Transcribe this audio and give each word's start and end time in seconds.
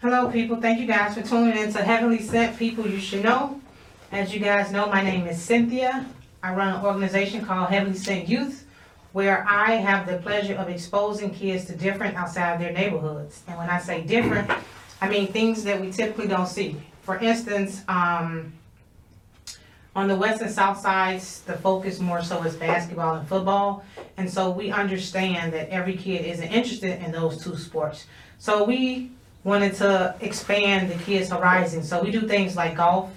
Hello, 0.00 0.30
people. 0.30 0.60
Thank 0.60 0.78
you 0.78 0.86
guys 0.86 1.14
for 1.14 1.22
tuning 1.22 1.58
in 1.58 1.72
to 1.72 1.82
Heavenly 1.82 2.20
Sent 2.20 2.56
People 2.56 2.86
You 2.86 3.00
Should 3.00 3.24
Know. 3.24 3.60
As 4.12 4.32
you 4.32 4.38
guys 4.38 4.70
know, 4.70 4.86
my 4.86 5.02
name 5.02 5.26
is 5.26 5.42
Cynthia. 5.42 6.06
I 6.40 6.54
run 6.54 6.72
an 6.72 6.84
organization 6.84 7.44
called 7.44 7.70
Heavenly 7.70 7.98
Sent 7.98 8.28
Youth, 8.28 8.64
where 9.12 9.44
I 9.48 9.72
have 9.72 10.06
the 10.06 10.18
pleasure 10.18 10.54
of 10.54 10.68
exposing 10.68 11.34
kids 11.34 11.64
to 11.64 11.74
different 11.74 12.14
outside 12.14 12.60
their 12.60 12.72
neighborhoods. 12.72 13.42
And 13.48 13.58
when 13.58 13.68
I 13.68 13.80
say 13.80 14.02
different, 14.02 14.48
I 15.00 15.08
mean 15.08 15.32
things 15.32 15.64
that 15.64 15.80
we 15.80 15.90
typically 15.90 16.28
don't 16.28 16.46
see. 16.46 16.76
For 17.02 17.18
instance, 17.18 17.82
um, 17.88 18.52
on 19.96 20.06
the 20.06 20.14
west 20.14 20.40
and 20.40 20.50
south 20.52 20.78
sides, 20.78 21.40
the 21.40 21.54
focus 21.54 21.98
more 21.98 22.22
so 22.22 22.40
is 22.44 22.54
basketball 22.54 23.16
and 23.16 23.26
football. 23.26 23.84
And 24.16 24.30
so 24.30 24.48
we 24.48 24.70
understand 24.70 25.52
that 25.54 25.70
every 25.70 25.96
kid 25.96 26.24
isn't 26.24 26.52
interested 26.52 27.02
in 27.02 27.10
those 27.10 27.42
two 27.42 27.56
sports. 27.56 28.06
So 28.38 28.62
we 28.62 29.10
wanted 29.48 29.74
to 29.76 30.14
expand 30.20 30.90
the 30.90 31.02
kids' 31.02 31.30
horizon. 31.30 31.82
So 31.82 32.02
we 32.02 32.10
do 32.10 32.28
things 32.28 32.54
like 32.54 32.76
golf, 32.76 33.10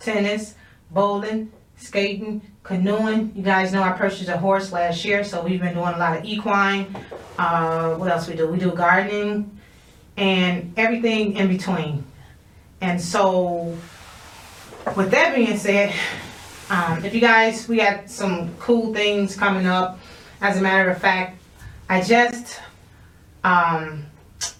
tennis, 0.00 0.54
bowling, 0.90 1.52
skating, 1.76 2.42
canoeing. 2.62 3.32
You 3.36 3.42
guys 3.42 3.72
know 3.72 3.82
I 3.82 3.92
purchased 3.92 4.28
a 4.28 4.38
horse 4.38 4.72
last 4.72 5.04
year, 5.04 5.22
so 5.22 5.42
we've 5.42 5.60
been 5.60 5.74
doing 5.74 5.94
a 5.94 5.98
lot 5.98 6.16
of 6.18 6.24
equine. 6.24 6.96
Uh, 7.38 7.94
what 7.94 8.10
else 8.10 8.26
we 8.26 8.34
do? 8.34 8.48
We 8.48 8.58
do 8.58 8.72
gardening 8.72 9.56
and 10.16 10.72
everything 10.76 11.36
in 11.36 11.48
between. 11.48 12.04
And 12.80 13.00
so, 13.00 13.76
with 14.96 15.10
that 15.10 15.34
being 15.34 15.56
said, 15.56 15.94
um, 16.70 17.04
if 17.04 17.14
you 17.14 17.20
guys, 17.20 17.68
we 17.68 17.76
got 17.76 18.10
some 18.10 18.54
cool 18.56 18.92
things 18.92 19.36
coming 19.36 19.66
up. 19.66 19.98
As 20.40 20.56
a 20.56 20.60
matter 20.60 20.90
of 20.90 20.98
fact, 20.98 21.38
I 21.88 22.00
just, 22.00 22.60
um, 23.44 24.06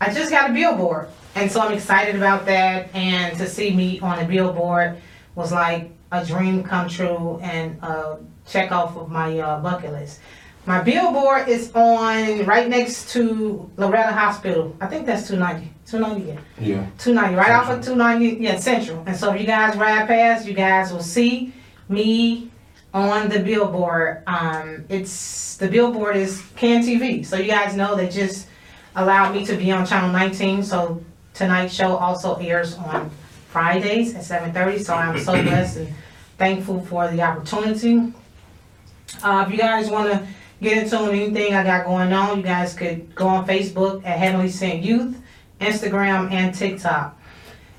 I 0.01 0.13
just 0.13 0.31
got 0.31 0.51
a 0.51 0.53
billboard, 0.53 1.09
and 1.35 1.51
so 1.51 1.61
I'm 1.61 1.73
excited 1.73 2.17
about 2.17 2.47
that. 2.47 2.95
And 2.95 3.37
to 3.39 3.49
see 3.49 3.75
me 3.75 4.01
on 4.01 4.19
a 4.19 4.25
billboard 4.25 4.99
was 5.35 5.53
like 5.53 5.91
a 6.13 6.25
dream 6.25 6.63
come 6.63 6.89
true 6.89 7.39
and 7.43 7.83
a 7.83 8.19
check 8.47 8.73
off 8.73 8.97
of 8.97 9.11
my 9.11 9.39
uh, 9.39 9.61
bucket 9.61 9.93
list. 9.93 10.21
My 10.67 10.83
billboard 10.83 11.49
is 11.49 11.71
on 11.75 12.45
right 12.45 12.69
next 12.69 13.11
to 13.13 13.71
Loretto 13.77 14.13
Hospital. 14.13 14.77
I 14.81 14.89
think 14.89 15.07
that's 15.07 15.29
290. 15.29 15.73
290, 15.87 16.29
yeah. 16.29 16.41
Yeah. 16.59 16.87
290, 16.99 17.37
right 17.37 17.53
off 17.53 17.71
of 17.71 17.85
290, 17.85 18.43
yeah, 18.43 18.59
Central. 18.59 19.05
And 19.07 19.17
so 19.17 19.33
if 19.33 19.41
you 19.41 19.47
guys 19.47 19.77
ride 19.77 20.09
past, 20.09 20.45
you 20.45 20.55
guys 20.55 20.93
will 20.93 21.05
see 21.05 21.55
me 21.89 22.51
on 22.93 23.29
the 23.29 23.39
billboard. 23.39 24.25
Um, 24.27 24.85
it's 24.89 25.57
the 25.57 25.69
billboard 25.69 26.17
is 26.17 26.43
Can 26.57 26.83
TV. 26.83 27.25
So 27.25 27.37
you 27.37 27.49
guys 27.49 27.77
know 27.77 27.95
they 27.95 28.09
just 28.09 28.49
allowed 28.97 29.35
me 29.35 29.47
to 29.47 29.57
be 29.57 29.71
on 29.71 29.87
channel 29.87 30.11
19. 30.11 30.65
So 30.65 31.05
tonight's 31.35 31.75
show 31.75 31.97
also 31.97 32.35
airs 32.37 32.75
on 32.75 33.11
Fridays 33.51 34.15
at 34.15 34.23
7:30. 34.23 34.81
So 34.81 34.95
I'm 34.95 35.19
so 35.21 35.33
blessed 35.43 35.77
and 35.77 35.95
thankful 36.39 36.81
for 36.81 37.09
the 37.09 37.23
opportunity. 37.23 38.13
Uh, 39.23 39.45
if 39.47 39.53
you 39.53 39.59
guys 39.59 39.89
want 39.89 40.11
to 40.11 40.27
get 40.61 40.83
into 40.83 40.99
anything 40.99 41.55
I 41.55 41.63
got 41.63 41.87
going 41.87 42.13
on, 42.13 42.39
you 42.39 42.43
guys 42.43 42.75
could 42.75 43.15
go 43.15 43.29
on 43.29 43.47
Facebook 43.47 44.05
at 44.05 44.19
Heavenly 44.19 44.51
Sent 44.51 44.83
Youth, 44.83 45.17
Instagram, 45.61 46.31
and 46.33 46.55
TikTok. 46.55 47.17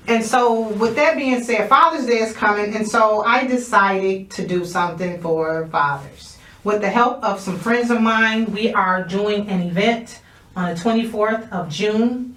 And 0.06 0.24
so, 0.24 0.68
with 0.68 0.96
that 0.96 1.16
being 1.16 1.42
said, 1.42 1.68
Father's 1.68 2.06
Day 2.06 2.20
is 2.20 2.32
coming, 2.32 2.74
and 2.74 2.88
so 2.88 3.22
I 3.24 3.46
decided 3.46 4.30
to 4.30 4.46
do 4.46 4.64
something 4.64 5.20
for 5.20 5.66
fathers. 5.66 6.38
With 6.64 6.80
the 6.80 6.88
help 6.88 7.22
of 7.22 7.40
some 7.40 7.58
friends 7.58 7.90
of 7.90 8.00
mine, 8.00 8.46
we 8.52 8.72
are 8.72 9.04
doing 9.04 9.48
an 9.48 9.60
event 9.60 10.22
on 10.58 10.74
the 10.74 10.80
24th 10.80 11.48
of 11.52 11.68
June. 11.68 12.36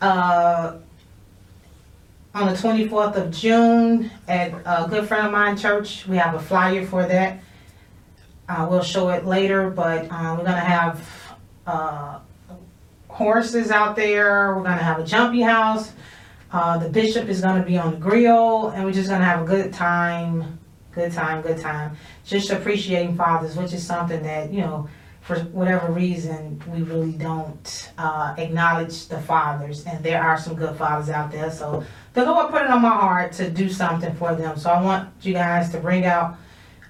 Uh, 0.00 0.78
on 2.32 2.46
the 2.46 2.54
24th 2.54 3.16
of 3.16 3.30
June 3.30 4.10
at 4.26 4.54
a 4.64 4.88
good 4.88 5.06
friend 5.06 5.26
of 5.26 5.32
mine 5.32 5.58
church. 5.58 6.06
We 6.06 6.16
have 6.16 6.34
a 6.34 6.38
flyer 6.38 6.86
for 6.86 7.04
that. 7.04 7.42
Uh, 8.48 8.66
we'll 8.70 8.82
show 8.82 9.10
it 9.10 9.26
later, 9.26 9.68
but 9.68 10.06
uh, 10.10 10.36
we're 10.38 10.44
gonna 10.44 10.58
have 10.58 11.06
uh, 11.66 12.20
horses 13.08 13.70
out 13.70 13.94
there. 13.94 14.56
We're 14.56 14.62
gonna 14.62 14.82
have 14.82 15.00
a 15.00 15.04
jumpy 15.04 15.42
house. 15.42 15.92
Uh, 16.50 16.78
the 16.78 16.88
bishop 16.88 17.28
is 17.28 17.42
gonna 17.42 17.64
be 17.64 17.76
on 17.76 17.90
the 17.90 17.98
grill, 17.98 18.70
and 18.70 18.84
we're 18.86 18.92
just 18.92 19.10
gonna 19.10 19.24
have 19.24 19.42
a 19.42 19.44
good 19.44 19.74
time. 19.74 20.58
Good 20.92 21.12
time, 21.12 21.42
good 21.42 21.58
time. 21.58 21.96
Just 22.24 22.50
appreciating 22.50 23.16
fathers, 23.16 23.54
which 23.54 23.74
is 23.74 23.86
something 23.86 24.22
that 24.22 24.50
you 24.50 24.62
know, 24.62 24.88
for 25.22 25.38
whatever 25.40 25.92
reason, 25.92 26.62
we 26.66 26.82
really 26.82 27.12
don't 27.12 27.92
uh, 27.98 28.34
acknowledge 28.38 29.06
the 29.08 29.20
fathers, 29.20 29.84
and 29.86 30.02
there 30.02 30.22
are 30.22 30.38
some 30.38 30.54
good 30.54 30.76
fathers 30.76 31.10
out 31.10 31.30
there. 31.30 31.50
So 31.50 31.84
the 32.14 32.24
Lord 32.24 32.50
put 32.50 32.62
it 32.62 32.70
on 32.70 32.82
my 32.82 32.88
heart 32.88 33.32
to 33.34 33.50
do 33.50 33.68
something 33.68 34.14
for 34.16 34.34
them. 34.34 34.56
So 34.56 34.70
I 34.70 34.82
want 34.82 35.08
you 35.20 35.34
guys 35.34 35.70
to 35.70 35.78
bring 35.78 36.04
out 36.04 36.36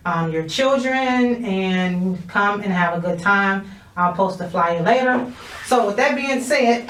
um, 0.05 0.33
your 0.33 0.49
children 0.49 1.45
and 1.45 2.27
come 2.29 2.63
and 2.63 2.73
have 2.73 2.97
a 2.97 3.01
good 3.01 3.19
time. 3.19 3.71
I'll 3.97 4.15
post 4.15 4.41
a 4.41 4.49
flyer 4.49 4.83
later. 4.83 5.31
So 5.67 5.87
with 5.87 5.97
that 5.97 6.17
being 6.17 6.41
said, 6.41 6.89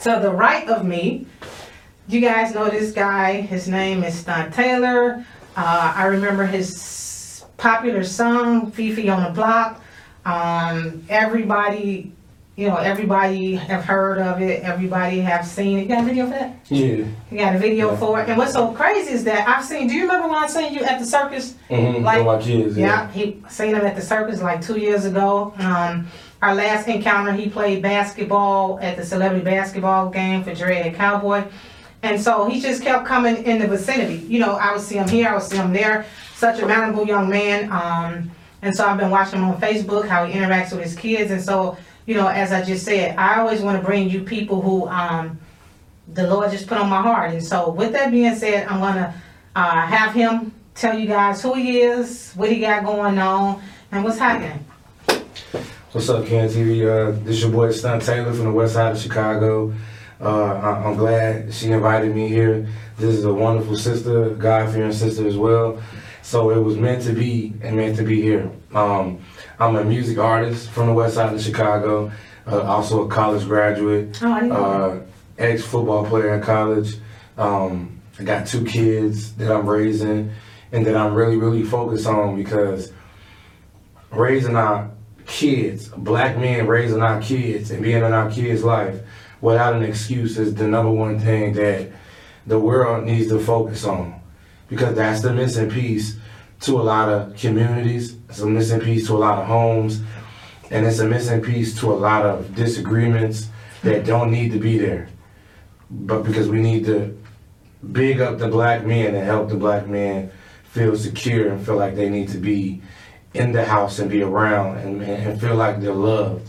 to 0.00 0.20
the 0.22 0.30
right 0.30 0.68
of 0.68 0.84
me, 0.84 1.26
you 2.06 2.20
guys 2.20 2.54
know 2.54 2.68
this 2.68 2.92
guy. 2.92 3.40
His 3.40 3.66
name 3.66 4.04
is 4.04 4.14
Stunt 4.14 4.52
Taylor. 4.52 5.24
Uh, 5.56 5.92
I 5.96 6.04
remember 6.04 6.44
his 6.44 7.44
popular 7.56 8.04
song, 8.04 8.70
FeFe 8.70 9.14
on 9.14 9.24
the 9.24 9.30
Block. 9.30 9.80
Um, 10.24 11.04
everybody, 11.08 12.12
you 12.56 12.68
know, 12.68 12.76
everybody 12.76 13.56
have 13.56 13.84
heard 13.84 14.18
of 14.18 14.40
it. 14.40 14.62
Everybody 14.62 15.20
have 15.20 15.46
seen 15.46 15.78
it. 15.78 15.82
You 15.82 15.88
got 15.88 16.02
a 16.02 16.06
video 16.06 16.24
for 16.26 16.30
that? 16.30 16.56
Yeah. 16.68 17.04
You 17.30 17.38
got 17.38 17.56
a 17.56 17.58
video 17.58 17.90
Yeah. 17.90 17.96
for 17.96 18.20
it. 18.20 18.28
And 18.28 18.38
what's 18.38 18.52
so 18.52 18.72
crazy 18.72 19.12
is 19.12 19.24
that 19.24 19.48
I've 19.48 19.64
seen, 19.64 19.88
do 19.88 19.94
you 19.94 20.02
remember 20.02 20.28
when 20.28 20.42
I 20.42 20.46
seen 20.46 20.72
you 20.72 20.82
at 20.82 20.98
the 20.98 21.06
circus? 21.06 21.54
Mm-hmm. 21.70 22.04
Like- 22.04 22.24
my 22.24 22.38
kids. 22.40 22.76
Yeah, 22.78 23.10
he 23.10 23.42
seen 23.48 23.74
him 23.74 23.84
at 23.84 23.96
the 23.96 24.02
circus 24.02 24.40
like 24.40 24.60
two 24.64 24.78
years 24.78 25.04
ago. 25.04 25.52
Um, 25.58 26.06
our 26.42 26.54
last 26.54 26.88
encounter, 26.88 27.32
he 27.32 27.48
played 27.48 27.82
basketball 27.82 28.78
at 28.80 28.96
the 28.96 29.04
celebrity 29.04 29.44
basketball 29.44 30.10
game 30.10 30.44
for 30.44 30.54
Dread 30.54 30.94
Cowboy. 30.94 31.44
And 32.02 32.20
so 32.20 32.44
he 32.46 32.60
just 32.60 32.82
kept 32.82 33.06
coming 33.06 33.44
in 33.44 33.58
the 33.58 33.66
vicinity. 33.66 34.16
You 34.28 34.38
know, 34.40 34.56
I 34.56 34.72
would 34.72 34.82
see 34.82 34.96
him 34.96 35.08
here, 35.08 35.28
I 35.28 35.34
would 35.34 35.42
see 35.42 35.56
him 35.56 35.72
there. 35.72 36.04
Such 36.36 36.60
a 36.60 36.66
manageable 36.66 37.06
young 37.06 37.30
man. 37.30 37.72
Um, 37.72 38.30
and 38.64 38.74
so 38.74 38.86
I've 38.86 38.98
been 38.98 39.10
watching 39.10 39.40
him 39.40 39.44
on 39.50 39.60
Facebook, 39.60 40.08
how 40.08 40.24
he 40.24 40.32
interacts 40.32 40.72
with 40.72 40.82
his 40.82 40.96
kids. 40.96 41.30
And 41.30 41.40
so, 41.42 41.76
you 42.06 42.14
know, 42.14 42.28
as 42.28 42.50
I 42.50 42.64
just 42.64 42.82
said, 42.82 43.14
I 43.18 43.38
always 43.40 43.60
want 43.60 43.78
to 43.78 43.84
bring 43.84 44.08
you 44.08 44.22
people 44.22 44.62
who 44.62 44.88
um, 44.88 45.38
the 46.14 46.26
Lord 46.26 46.50
just 46.50 46.66
put 46.66 46.78
on 46.78 46.88
my 46.88 47.02
heart. 47.02 47.32
And 47.32 47.44
so, 47.44 47.68
with 47.68 47.92
that 47.92 48.10
being 48.10 48.34
said, 48.34 48.66
I'm 48.66 48.80
going 48.80 48.94
to 48.94 49.14
uh, 49.54 49.86
have 49.86 50.14
him 50.14 50.54
tell 50.74 50.98
you 50.98 51.06
guys 51.06 51.42
who 51.42 51.52
he 51.52 51.82
is, 51.82 52.32
what 52.36 52.50
he 52.50 52.60
got 52.60 52.86
going 52.86 53.18
on, 53.18 53.62
and 53.92 54.02
what's 54.02 54.16
happening. 54.18 54.64
What's 55.92 56.08
up, 56.08 56.24
Can 56.24 56.48
TV? 56.48 56.86
Uh, 56.86 57.12
this 57.22 57.36
is 57.36 57.42
your 57.42 57.52
boy 57.52 57.70
Stunt 57.70 58.02
Taylor 58.02 58.32
from 58.32 58.46
the 58.46 58.52
west 58.52 58.72
side 58.72 58.92
of 58.92 58.98
Chicago. 58.98 59.74
Uh, 60.18 60.54
I- 60.54 60.84
I'm 60.86 60.96
glad 60.96 61.52
she 61.52 61.70
invited 61.70 62.14
me 62.14 62.28
here. 62.28 62.66
This 62.96 63.14
is 63.14 63.24
a 63.24 63.32
wonderful 63.32 63.76
sister, 63.76 64.30
God 64.30 64.72
fearing 64.72 64.92
sister 64.92 65.28
as 65.28 65.36
well. 65.36 65.82
So 66.24 66.48
it 66.48 66.58
was 66.58 66.78
meant 66.78 67.02
to 67.02 67.12
be 67.12 67.52
and 67.60 67.76
meant 67.76 67.98
to 67.98 68.02
be 68.02 68.22
here. 68.22 68.50
Um, 68.74 69.20
I'm 69.60 69.76
a 69.76 69.84
music 69.84 70.16
artist 70.16 70.70
from 70.70 70.86
the 70.86 70.94
west 70.94 71.16
side 71.16 71.34
of 71.34 71.40
Chicago, 71.40 72.10
uh, 72.46 72.62
also 72.62 73.04
a 73.04 73.08
college 73.08 73.44
graduate. 73.44 74.18
Oh, 74.22 74.32
I 74.32 74.40
didn't 74.40 74.48
know 74.48 74.64
uh, 74.64 75.00
ex 75.36 75.62
football 75.62 76.06
player 76.06 76.34
in 76.34 76.40
college. 76.40 76.96
Um, 77.36 78.00
I 78.18 78.24
got 78.24 78.46
two 78.46 78.64
kids 78.64 79.34
that 79.34 79.54
I'm 79.54 79.68
raising 79.68 80.32
and 80.72 80.86
that 80.86 80.96
I'm 80.96 81.12
really, 81.12 81.36
really 81.36 81.62
focused 81.62 82.06
on 82.06 82.36
because 82.36 82.90
raising 84.10 84.56
our 84.56 84.90
kids, 85.26 85.88
black 85.88 86.38
men 86.38 86.66
raising 86.66 87.02
our 87.02 87.20
kids 87.20 87.70
and 87.70 87.82
being 87.82 87.98
in 87.98 88.14
our 88.14 88.30
kids' 88.30 88.64
life 88.64 88.98
without 89.42 89.74
an 89.74 89.82
excuse 89.82 90.38
is 90.38 90.54
the 90.54 90.66
number 90.66 90.90
one 90.90 91.18
thing 91.20 91.52
that 91.52 91.90
the 92.46 92.58
world 92.58 93.04
needs 93.04 93.28
to 93.28 93.38
focus 93.38 93.84
on 93.84 94.22
because 94.68 94.94
that's 94.96 95.20
the 95.20 95.32
missing 95.32 95.70
piece 95.70 96.16
to 96.66 96.80
a 96.80 96.82
lot 96.82 97.08
of 97.08 97.36
communities, 97.36 98.16
it's 98.28 98.40
a 98.40 98.46
missing 98.46 98.80
piece 98.80 99.06
to 99.06 99.14
a 99.14 99.18
lot 99.18 99.38
of 99.38 99.46
homes, 99.46 100.00
and 100.70 100.86
it's 100.86 100.98
a 100.98 101.06
missing 101.06 101.42
piece 101.42 101.78
to 101.80 101.92
a 101.92 101.94
lot 101.94 102.24
of 102.24 102.54
disagreements 102.54 103.48
that 103.82 104.04
don't 104.04 104.30
need 104.30 104.52
to 104.52 104.58
be 104.58 104.78
there. 104.78 105.08
But 105.90 106.22
because 106.22 106.48
we 106.48 106.60
need 106.60 106.86
to 106.86 107.16
big 107.92 108.20
up 108.20 108.38
the 108.38 108.48
black 108.48 108.84
men 108.84 109.14
and 109.14 109.24
help 109.24 109.50
the 109.50 109.56
black 109.56 109.86
men 109.86 110.30
feel 110.64 110.96
secure 110.96 111.52
and 111.52 111.64
feel 111.64 111.76
like 111.76 111.94
they 111.94 112.08
need 112.08 112.28
to 112.30 112.38
be 112.38 112.80
in 113.34 113.52
the 113.52 113.64
house 113.64 113.98
and 113.98 114.10
be 114.10 114.22
around 114.22 114.78
and, 114.78 115.02
and 115.02 115.40
feel 115.40 115.54
like 115.54 115.80
they're 115.80 115.92
loved. 115.92 116.48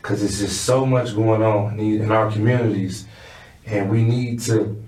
Because 0.00 0.20
there's 0.20 0.40
just 0.40 0.62
so 0.62 0.84
much 0.84 1.14
going 1.14 1.42
on 1.42 1.78
in 1.78 2.10
our 2.10 2.30
communities, 2.30 3.06
and 3.66 3.88
we 3.88 4.02
need 4.02 4.40
to 4.40 4.82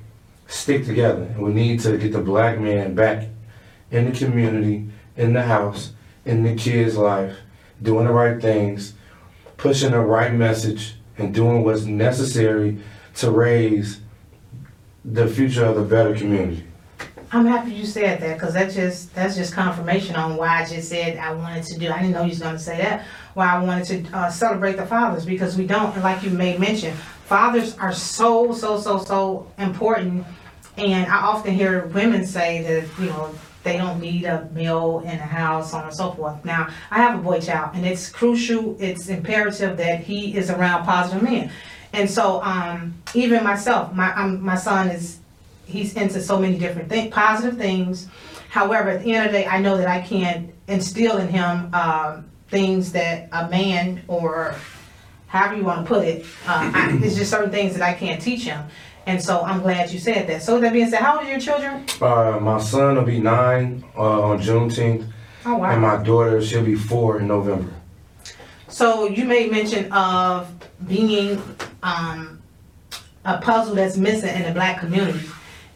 stick 0.48 0.84
together. 0.84 1.22
And 1.22 1.42
we 1.42 1.52
need 1.52 1.78
to 1.80 1.96
get 1.96 2.12
the 2.12 2.20
black 2.20 2.58
man 2.58 2.96
back 2.96 3.28
in 3.94 4.10
the 4.10 4.18
community, 4.18 4.88
in 5.16 5.32
the 5.32 5.42
house, 5.42 5.92
in 6.24 6.42
the 6.42 6.54
kids' 6.56 6.96
life, 6.96 7.36
doing 7.80 8.06
the 8.06 8.12
right 8.12 8.42
things, 8.42 8.94
pushing 9.56 9.92
the 9.92 10.00
right 10.00 10.34
message 10.34 10.96
and 11.16 11.32
doing 11.32 11.62
what's 11.62 11.84
necessary 11.84 12.78
to 13.14 13.30
raise 13.30 14.00
the 15.04 15.28
future 15.28 15.64
of 15.64 15.76
the 15.76 15.82
better 15.82 16.12
community. 16.12 16.64
I'm 17.30 17.46
happy 17.46 17.72
you 17.72 17.86
said 17.86 18.20
that, 18.20 18.38
cause 18.38 18.52
that's 18.52 18.74
just, 18.74 19.14
that's 19.14 19.36
just 19.36 19.52
confirmation 19.52 20.16
on 20.16 20.36
why 20.36 20.62
I 20.62 20.66
just 20.66 20.88
said 20.88 21.16
I 21.18 21.32
wanted 21.32 21.64
to 21.64 21.78
do, 21.78 21.90
I 21.90 21.98
didn't 22.00 22.12
know 22.12 22.22
you 22.22 22.30
was 22.30 22.40
gonna 22.40 22.58
say 22.58 22.78
that. 22.78 23.04
Why 23.34 23.46
I 23.46 23.62
wanted 23.62 24.06
to, 24.06 24.16
uh, 24.16 24.30
celebrate 24.30 24.76
the 24.76 24.86
fathers, 24.86 25.24
because 25.24 25.56
we 25.56 25.66
don't, 25.66 25.96
like 26.02 26.22
you 26.22 26.30
made 26.30 26.58
mention, 26.58 26.94
fathers 27.26 27.76
are 27.78 27.92
so, 27.92 28.52
so, 28.52 28.80
so, 28.80 28.98
so 28.98 29.52
important. 29.58 30.24
And 30.76 31.06
I 31.06 31.16
often 31.16 31.54
hear 31.54 31.86
women 31.86 32.26
say 32.26 32.62
that, 32.62 33.02
you 33.02 33.10
know, 33.10 33.32
they 33.64 33.78
don't 33.78 34.00
need 34.00 34.24
a 34.24 34.48
meal 34.52 35.00
in 35.04 35.16
the 35.16 35.24
house, 35.24 35.72
so 35.72 35.78
on 35.78 35.84
and 35.84 35.94
so 35.94 36.12
forth. 36.12 36.44
Now, 36.44 36.68
I 36.90 36.98
have 36.98 37.18
a 37.18 37.22
boy 37.22 37.40
child, 37.40 37.70
and 37.74 37.84
it's 37.84 38.08
crucial, 38.10 38.76
it's 38.78 39.08
imperative 39.08 39.76
that 39.78 40.00
he 40.00 40.36
is 40.36 40.50
around 40.50 40.84
positive 40.84 41.22
men. 41.22 41.50
And 41.92 42.08
so, 42.08 42.42
um, 42.42 42.94
even 43.14 43.42
myself, 43.42 43.92
my, 43.94 44.26
my 44.26 44.56
son 44.56 44.90
is, 44.90 45.18
he's 45.64 45.94
into 45.94 46.20
so 46.20 46.38
many 46.38 46.58
different 46.58 46.88
things, 46.88 47.12
positive 47.12 47.56
things. 47.58 48.08
However, 48.50 48.90
at 48.90 49.02
the 49.02 49.12
end 49.12 49.26
of 49.26 49.32
the 49.32 49.38
day, 49.38 49.46
I 49.46 49.60
know 49.60 49.76
that 49.78 49.88
I 49.88 50.00
can't 50.00 50.52
instill 50.68 51.16
in 51.18 51.28
him, 51.28 51.74
um, 51.74 52.30
things 52.48 52.92
that 52.92 53.28
a 53.32 53.48
man 53.48 54.02
or 54.08 54.54
however 55.26 55.56
you 55.56 55.64
want 55.64 55.84
to 55.84 55.88
put 55.92 56.04
it, 56.06 56.24
uh, 56.46 56.70
I, 56.74 56.98
it's 57.02 57.16
just 57.16 57.30
certain 57.30 57.50
things 57.50 57.74
that 57.74 57.82
I 57.82 57.94
can't 57.94 58.20
teach 58.20 58.42
him. 58.42 58.64
And 59.06 59.22
so 59.22 59.42
I'm 59.42 59.60
glad 59.60 59.90
you 59.90 59.98
said 59.98 60.26
that. 60.28 60.42
So 60.42 60.54
with 60.54 60.62
that 60.62 60.72
being 60.72 60.88
said, 60.88 61.00
how 61.00 61.18
old 61.18 61.26
are 61.26 61.30
your 61.30 61.40
children? 61.40 61.84
Uh, 62.00 62.38
my 62.40 62.58
son 62.58 62.96
will 62.96 63.02
be 63.04 63.20
nine 63.20 63.84
uh, 63.96 64.22
on 64.22 64.38
Juneteenth, 64.40 65.06
Oh, 65.46 65.62
and 65.62 65.82
my 65.82 66.02
daughter 66.02 66.40
she'll 66.42 66.64
be 66.64 66.74
four 66.74 67.20
in 67.20 67.28
November. 67.28 67.70
So 68.68 69.06
you 69.06 69.24
made 69.26 69.50
mention 69.52 69.92
of 69.92 70.50
being, 70.86 71.40
um, 71.82 72.40
a 73.26 73.38
puzzle 73.38 73.74
that's 73.74 73.96
missing 73.96 74.34
in 74.34 74.42
the 74.42 74.52
black 74.52 74.80
community. 74.80 75.26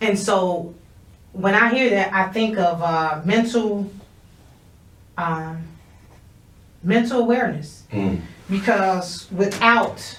And 0.01 0.19
so 0.19 0.75
when 1.33 1.55
I 1.55 1.69
hear 1.73 1.91
that, 1.91 2.13
I 2.13 2.29
think 2.29 2.59
of, 2.59 2.83
uh, 2.83 3.21
mental, 3.25 3.91
um, 5.19 5.65
mental 6.83 7.21
awareness. 7.21 7.85
Mm. 7.93 8.21
because 8.51 9.31
without, 9.33 10.19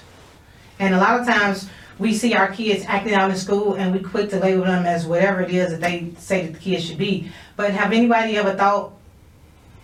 and 0.78 0.94
a 0.94 0.98
lot 0.98 1.20
of 1.20 1.26
times 1.26 1.68
we 2.00 2.14
see 2.14 2.34
our 2.34 2.50
kids 2.50 2.84
acting 2.88 3.12
out 3.12 3.30
in 3.30 3.36
school 3.36 3.74
and 3.74 3.92
we 3.92 4.00
quick 4.00 4.30
to 4.30 4.40
label 4.40 4.64
them 4.64 4.86
as 4.86 5.06
whatever 5.06 5.42
it 5.42 5.50
is 5.50 5.70
that 5.70 5.80
they 5.82 6.10
say 6.16 6.46
that 6.46 6.54
the 6.54 6.58
kids 6.58 6.86
should 6.86 6.98
be. 6.98 7.30
But 7.56 7.72
have 7.72 7.92
anybody 7.92 8.38
ever 8.38 8.54
thought 8.54 8.92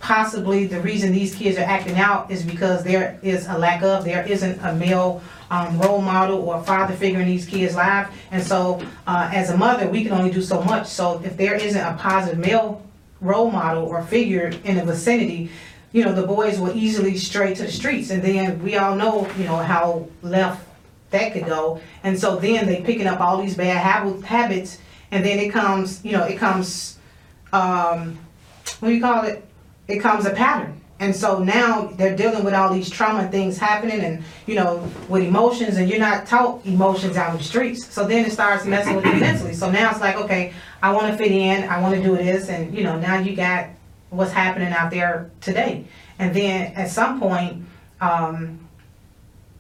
possibly 0.00 0.66
the 0.66 0.80
reason 0.80 1.12
these 1.12 1.34
kids 1.34 1.58
are 1.58 1.64
acting 1.64 1.98
out 1.98 2.30
is 2.30 2.42
because 2.42 2.82
there 2.84 3.18
is 3.22 3.46
a 3.48 3.58
lack 3.58 3.82
of, 3.82 4.04
there 4.04 4.26
isn't 4.26 4.58
a 4.60 4.72
male 4.74 5.22
um, 5.50 5.78
role 5.78 6.00
model 6.00 6.38
or 6.38 6.62
father 6.64 6.94
figure 6.94 7.20
in 7.20 7.26
these 7.26 7.44
kids' 7.44 7.76
lives. 7.76 8.10
And 8.30 8.42
so, 8.42 8.82
uh, 9.06 9.30
as 9.32 9.50
a 9.50 9.56
mother, 9.56 9.86
we 9.88 10.02
can 10.02 10.12
only 10.12 10.30
do 10.30 10.40
so 10.40 10.62
much. 10.62 10.86
So 10.86 11.20
if 11.22 11.36
there 11.36 11.54
isn't 11.54 11.80
a 11.80 11.96
positive 11.98 12.38
male 12.38 12.82
role 13.20 13.50
model 13.50 13.84
or 13.84 14.02
figure 14.02 14.52
in 14.64 14.76
the 14.76 14.84
vicinity, 14.84 15.50
you 15.92 16.04
know, 16.04 16.12
the 16.12 16.26
boys 16.26 16.58
will 16.58 16.74
easily 16.76 17.16
stray 17.16 17.54
to 17.54 17.62
the 17.62 17.72
streets. 17.72 18.10
And 18.10 18.22
then 18.22 18.62
we 18.62 18.76
all 18.76 18.96
know, 18.96 19.28
you 19.38 19.44
know, 19.44 19.56
how 19.56 20.08
left 20.22 20.65
that 21.10 21.32
could 21.32 21.46
go. 21.46 21.80
And 22.02 22.18
so 22.18 22.36
then 22.36 22.66
they 22.66 22.82
picking 22.82 23.06
up 23.06 23.20
all 23.20 23.40
these 23.40 23.56
bad 23.56 23.76
hab- 23.76 24.24
habits, 24.24 24.78
and 25.10 25.24
then 25.24 25.38
it 25.38 25.50
comes, 25.50 26.04
you 26.04 26.12
know, 26.12 26.24
it 26.24 26.38
comes, 26.38 26.98
um, 27.52 28.18
what 28.80 28.88
do 28.88 28.94
you 28.94 29.00
call 29.00 29.24
it? 29.24 29.46
It 29.88 29.98
comes 30.00 30.26
a 30.26 30.30
pattern. 30.30 30.80
And 30.98 31.14
so 31.14 31.40
now 31.40 31.88
they're 31.96 32.16
dealing 32.16 32.42
with 32.42 32.54
all 32.54 32.72
these 32.72 32.88
trauma 32.88 33.28
things 33.28 33.58
happening 33.58 34.00
and, 34.00 34.24
you 34.46 34.54
know, 34.54 34.90
with 35.08 35.22
emotions 35.22 35.76
and 35.76 35.90
you're 35.90 35.98
not 35.98 36.26
taught 36.26 36.64
emotions 36.64 37.18
out 37.18 37.32
in 37.32 37.36
the 37.36 37.44
streets. 37.44 37.86
So 37.92 38.06
then 38.06 38.24
it 38.24 38.32
starts 38.32 38.64
messing 38.64 38.96
with 38.96 39.04
you 39.04 39.12
mentally. 39.12 39.52
So 39.52 39.70
now 39.70 39.90
it's 39.90 40.00
like, 40.00 40.16
okay, 40.16 40.54
I 40.82 40.92
want 40.92 41.12
to 41.12 41.18
fit 41.18 41.32
in, 41.32 41.68
I 41.68 41.80
want 41.82 41.94
to 41.96 42.02
do 42.02 42.16
this. 42.16 42.48
And, 42.48 42.74
you 42.74 42.82
know, 42.82 42.98
now 42.98 43.18
you 43.18 43.36
got 43.36 43.68
what's 44.08 44.32
happening 44.32 44.72
out 44.72 44.90
there 44.90 45.30
today. 45.42 45.84
And 46.18 46.34
then 46.34 46.72
at 46.74 46.88
some 46.88 47.20
point, 47.20 47.66
um, 48.00 48.65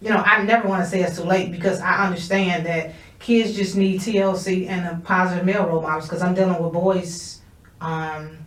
you 0.00 0.10
know, 0.10 0.22
I 0.24 0.42
never 0.42 0.68
want 0.68 0.84
to 0.84 0.90
say 0.90 1.02
it's 1.02 1.16
too 1.16 1.24
late 1.24 1.50
because 1.50 1.80
I 1.80 2.06
understand 2.06 2.66
that 2.66 2.94
kids 3.18 3.54
just 3.54 3.76
need 3.76 4.00
TLC 4.00 4.68
and 4.68 4.86
a 4.86 5.00
positive 5.02 5.44
male 5.44 5.66
role 5.66 5.82
models 5.82 6.06
because 6.06 6.22
I'm 6.22 6.34
dealing 6.34 6.62
with 6.62 6.72
boys 6.72 7.40
um, 7.80 8.38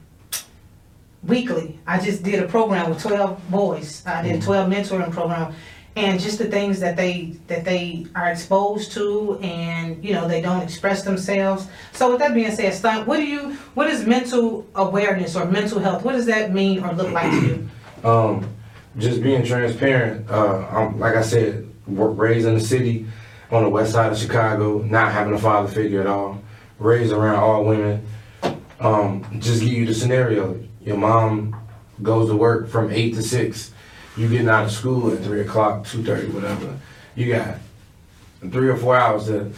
weekly. 1.23 1.79
I 1.87 1.99
just 1.99 2.23
did 2.23 2.43
a 2.43 2.47
program 2.47 2.89
with 2.89 3.01
12 3.01 3.49
boys. 3.49 4.03
I 4.05 4.21
did 4.21 4.41
a 4.41 4.41
12 4.41 4.71
mentoring 4.71 5.11
program. 5.11 5.53
And 5.95 6.19
just 6.19 6.37
the 6.37 6.45
things 6.45 6.79
that 6.79 6.95
they 6.95 7.35
that 7.47 7.65
they 7.65 8.05
are 8.15 8.29
exposed 8.29 8.93
to, 8.93 9.37
and 9.41 10.01
you 10.05 10.13
know 10.13 10.29
they 10.29 10.39
don't 10.39 10.61
express 10.61 11.01
themselves. 11.03 11.67
So 11.91 12.11
with 12.11 12.19
that 12.19 12.33
being 12.33 12.51
said, 12.51 12.73
Stunt, 12.73 13.05
what 13.05 13.17
do 13.17 13.25
you 13.25 13.53
what 13.73 13.89
is 13.89 14.05
mental 14.05 14.65
awareness 14.75 15.35
or 15.35 15.45
mental 15.45 15.79
health? 15.79 16.05
What 16.05 16.13
does 16.13 16.27
that 16.27 16.53
mean 16.53 16.81
or 16.83 16.93
look 16.93 17.11
like 17.11 17.31
to 17.31 17.45
you? 17.45 17.69
Um, 18.01 18.47
just 18.97 19.21
being 19.21 19.45
transparent. 19.45 20.29
Uh, 20.29 20.67
I'm, 20.71 20.99
like 20.99 21.15
I 21.15 21.21
said, 21.21 21.69
raised 21.87 22.47
in 22.47 22.55
the 22.55 22.59
city 22.59 23.05
on 23.51 23.63
the 23.63 23.69
west 23.69 23.91
side 23.91 24.11
of 24.11 24.17
Chicago, 24.17 24.79
not 24.79 25.11
having 25.11 25.33
a 25.33 25.39
father 25.39 25.67
figure 25.67 26.01
at 26.01 26.07
all. 26.07 26.41
Raised 26.77 27.11
around 27.11 27.35
all 27.35 27.65
women. 27.65 28.05
Um, 28.79 29.39
just 29.39 29.61
give 29.61 29.73
you 29.73 29.85
the 29.85 29.93
scenario. 29.93 30.57
Your 30.81 30.97
mom 30.97 31.55
goes 32.01 32.29
to 32.29 32.35
work 32.35 32.69
from 32.69 32.89
eight 32.91 33.15
to 33.15 33.21
six. 33.21 33.71
You 34.15 34.29
getting 34.29 34.47
out 34.49 34.65
of 34.65 34.71
school 34.71 35.11
at 35.11 35.21
three 35.23 35.41
o'clock, 35.41 35.85
two 35.85 36.03
thirty, 36.03 36.27
whatever. 36.27 36.77
You 37.15 37.33
got 37.33 37.57
three 38.39 38.69
or 38.69 38.77
four 38.77 38.95
hours 38.95 39.25
to 39.25 39.51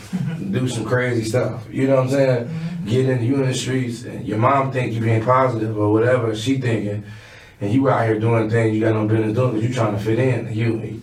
do 0.49 0.67
some 0.67 0.85
crazy 0.85 1.23
stuff. 1.23 1.67
You 1.69 1.87
know 1.87 1.97
what 1.97 2.05
I'm 2.05 2.09
saying? 2.09 2.49
Get 2.85 3.09
in 3.09 3.23
you 3.23 3.35
in 3.35 3.45
the 3.45 3.53
streets, 3.53 4.03
and 4.03 4.27
your 4.27 4.39
mom 4.39 4.71
think 4.71 4.93
you 4.93 5.01
being 5.01 5.23
positive 5.23 5.77
or 5.77 5.93
whatever 5.93 6.35
she 6.35 6.59
thinking, 6.59 7.03
and 7.61 7.71
you 7.71 7.87
out 7.89 8.05
here 8.05 8.19
doing 8.19 8.49
things 8.49 8.75
you 8.75 8.81
got 8.81 8.93
no 8.93 9.07
business 9.07 9.35
doing 9.35 9.53
because 9.53 9.67
you 9.67 9.73
trying 9.73 9.95
to 9.97 10.03
fit 10.03 10.19
in. 10.19 10.53
You 10.53 11.01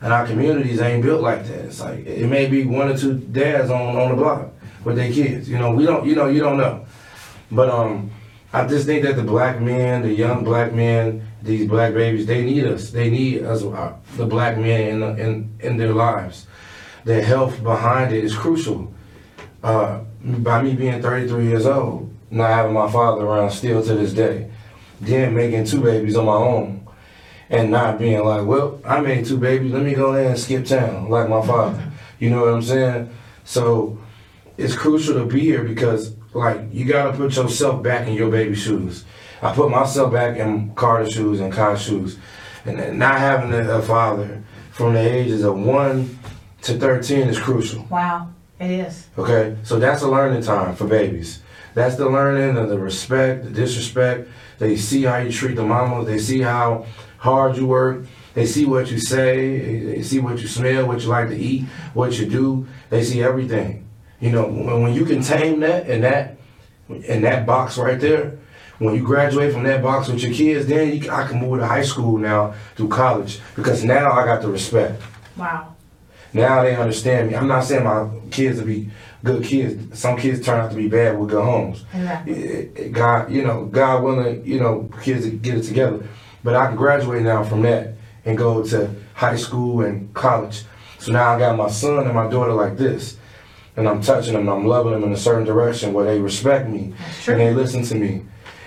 and 0.00 0.12
our 0.12 0.26
communities 0.26 0.80
ain't 0.80 1.02
built 1.02 1.22
like 1.22 1.46
that. 1.46 1.64
It's 1.64 1.80
like 1.80 2.06
it 2.06 2.28
may 2.28 2.46
be 2.46 2.66
one 2.66 2.90
or 2.90 2.96
two 2.96 3.14
dads 3.14 3.70
on 3.70 3.96
on 3.96 4.10
the 4.10 4.16
block 4.16 4.50
with 4.84 4.96
their 4.96 5.10
kids. 5.10 5.48
You 5.48 5.58
know, 5.58 5.72
we 5.72 5.86
don't. 5.86 6.06
You 6.06 6.14
know, 6.14 6.28
you 6.28 6.40
don't 6.40 6.58
know. 6.58 6.84
But 7.50 7.70
um, 7.70 8.10
I 8.52 8.66
just 8.66 8.84
think 8.84 9.02
that 9.04 9.16
the 9.16 9.22
black 9.22 9.60
men, 9.60 10.02
the 10.02 10.12
young 10.12 10.44
black 10.44 10.74
men, 10.74 11.26
these 11.42 11.66
black 11.66 11.94
babies, 11.94 12.26
they 12.26 12.44
need 12.44 12.64
us. 12.64 12.90
They 12.90 13.08
need 13.08 13.44
us, 13.44 13.62
uh, 13.62 13.94
the 14.16 14.26
black 14.26 14.58
men 14.58 15.02
in 15.02 15.18
in 15.18 15.56
in 15.60 15.76
their 15.78 15.94
lives. 15.94 16.46
The 17.04 17.22
health 17.22 17.62
behind 17.62 18.14
it 18.14 18.24
is 18.24 18.36
crucial. 18.36 18.92
Uh, 19.62 20.00
by 20.22 20.62
me 20.62 20.74
being 20.74 21.00
33 21.00 21.46
years 21.46 21.64
old, 21.64 22.14
not 22.30 22.50
having 22.50 22.74
my 22.74 22.90
father 22.90 23.24
around 23.24 23.50
still 23.50 23.82
to 23.82 23.94
this 23.94 24.12
day, 24.12 24.50
then 25.00 25.34
making 25.34 25.64
two 25.64 25.82
babies 25.82 26.16
on 26.16 26.26
my 26.26 26.32
own, 26.32 26.86
and 27.50 27.70
not 27.70 27.98
being 27.98 28.24
like, 28.24 28.46
well, 28.46 28.80
I 28.84 29.00
made 29.00 29.26
two 29.26 29.38
babies, 29.38 29.72
let 29.72 29.82
me 29.82 29.94
go 29.94 30.12
there 30.12 30.30
and 30.30 30.38
skip 30.38 30.64
town 30.64 31.10
like 31.10 31.28
my 31.28 31.44
father. 31.46 31.92
You 32.18 32.30
know 32.30 32.40
what 32.40 32.54
I'm 32.54 32.62
saying? 32.62 33.10
So 33.44 33.98
it's 34.56 34.74
crucial 34.74 35.14
to 35.14 35.26
be 35.26 35.40
here 35.40 35.62
because 35.62 36.14
like 36.32 36.60
you 36.72 36.84
gotta 36.84 37.16
put 37.16 37.36
yourself 37.36 37.82
back 37.82 38.08
in 38.08 38.14
your 38.14 38.30
baby 38.30 38.54
shoes. 38.54 39.04
I 39.42 39.52
put 39.52 39.70
myself 39.70 40.12
back 40.12 40.38
in 40.38 40.74
Carter's 40.74 41.12
shoes 41.12 41.40
and 41.40 41.52
Kai's 41.52 41.82
shoes, 41.82 42.18
and 42.64 42.98
not 42.98 43.18
having 43.18 43.52
a, 43.52 43.78
a 43.78 43.82
father 43.82 44.42
from 44.72 44.94
the 44.94 45.00
ages 45.00 45.44
of 45.44 45.58
one 45.58 46.18
to 46.62 46.78
thirteen 46.78 47.28
is 47.28 47.38
crucial. 47.38 47.86
Wow, 47.90 48.30
it 48.58 48.70
is. 48.70 49.08
Okay, 49.18 49.56
so 49.62 49.78
that's 49.78 50.02
a 50.02 50.08
learning 50.08 50.42
time 50.42 50.74
for 50.74 50.86
babies. 50.86 51.42
That's 51.74 51.96
the 51.96 52.08
learning 52.08 52.56
and 52.56 52.70
the 52.70 52.78
respect, 52.78 53.44
the 53.44 53.50
disrespect. 53.50 54.28
They 54.58 54.76
see 54.76 55.02
how 55.02 55.18
you 55.18 55.32
treat 55.32 55.56
the 55.56 55.64
mama. 55.64 56.04
They 56.04 56.18
see 56.18 56.40
how 56.40 56.86
hard 57.18 57.56
you 57.56 57.66
work. 57.66 58.06
They 58.34 58.46
see 58.46 58.64
what 58.64 58.90
you 58.90 58.98
say. 58.98 59.80
They 59.80 60.02
see 60.02 60.20
what 60.20 60.40
you 60.40 60.46
smell, 60.46 60.86
what 60.86 61.02
you 61.02 61.08
like 61.08 61.28
to 61.28 61.36
eat, 61.36 61.64
what 61.92 62.18
you 62.18 62.26
do. 62.26 62.66
They 62.90 63.02
see 63.02 63.22
everything. 63.22 63.88
You 64.20 64.30
know, 64.30 64.46
when, 64.46 64.82
when 64.82 64.94
you 64.94 65.04
can 65.04 65.22
tame 65.22 65.60
that 65.60 65.88
and 65.88 66.04
that 66.04 66.38
in 66.88 67.22
that 67.22 67.46
box 67.46 67.76
right 67.76 67.98
there, 67.98 68.38
when 68.78 68.94
you 68.94 69.02
graduate 69.04 69.52
from 69.52 69.62
that 69.64 69.82
box 69.82 70.08
with 70.08 70.22
your 70.22 70.32
kids, 70.32 70.66
then 70.66 70.96
you, 70.96 71.10
I 71.10 71.26
can 71.26 71.40
move 71.40 71.60
to 71.60 71.66
high 71.66 71.82
school 71.82 72.18
now 72.18 72.54
through 72.76 72.88
college 72.88 73.40
because 73.54 73.84
now 73.84 74.12
I 74.12 74.24
got 74.24 74.42
the 74.42 74.48
respect. 74.48 75.00
Wow. 75.36 75.74
Now 76.32 76.62
they 76.62 76.74
understand 76.74 77.30
me. 77.30 77.36
I'm 77.36 77.46
not 77.46 77.64
saying 77.64 77.84
my 77.84 78.08
kids 78.30 78.58
will 78.58 78.66
be 78.66 78.90
good 79.24 79.42
kids. 79.42 79.98
Some 79.98 80.16
kids 80.16 80.44
turn 80.44 80.60
out 80.60 80.70
to 80.70 80.76
be 80.76 80.86
bad 80.88 81.18
with 81.18 81.30
good 81.30 81.44
homes. 81.44 81.84
Exactly. 81.94 82.32
It- 82.34 82.70
it- 82.76 82.92
God, 82.92 83.32
you 83.32 83.42
know, 83.42 83.64
God 83.64 84.04
willing, 84.04 84.42
you 84.44 84.60
know, 84.60 84.88
kids 85.02 85.26
get 85.26 85.56
it 85.56 85.62
together. 85.62 86.00
But 86.44 86.54
I 86.54 86.66
can 86.66 86.76
graduate 86.76 87.22
now 87.22 87.42
from 87.42 87.62
that 87.62 87.94
and 88.24 88.38
go 88.38 88.62
to 88.62 88.90
high 89.14 89.36
school 89.36 89.80
and 89.80 90.12
college. 90.14 90.64
So 90.98 91.10
now 91.12 91.34
I 91.34 91.38
got 91.38 91.56
my 91.56 91.68
son 91.68 92.04
and 92.04 92.14
my 92.14 92.28
daughter 92.28 92.52
like 92.52 92.76
this. 92.76 93.16
And 93.76 93.88
I'm 93.88 94.00
touching 94.02 94.34
them, 94.34 94.42
and 94.42 94.50
I'm 94.50 94.66
loving 94.68 94.92
them 94.92 95.02
in 95.02 95.12
a 95.12 95.16
certain 95.16 95.44
direction 95.44 95.92
where 95.92 96.04
they 96.04 96.20
respect 96.20 96.68
me 96.68 96.94
and 97.26 97.40
they 97.40 97.52
listen 97.52 97.82
to 97.82 97.96
me. 97.96 98.22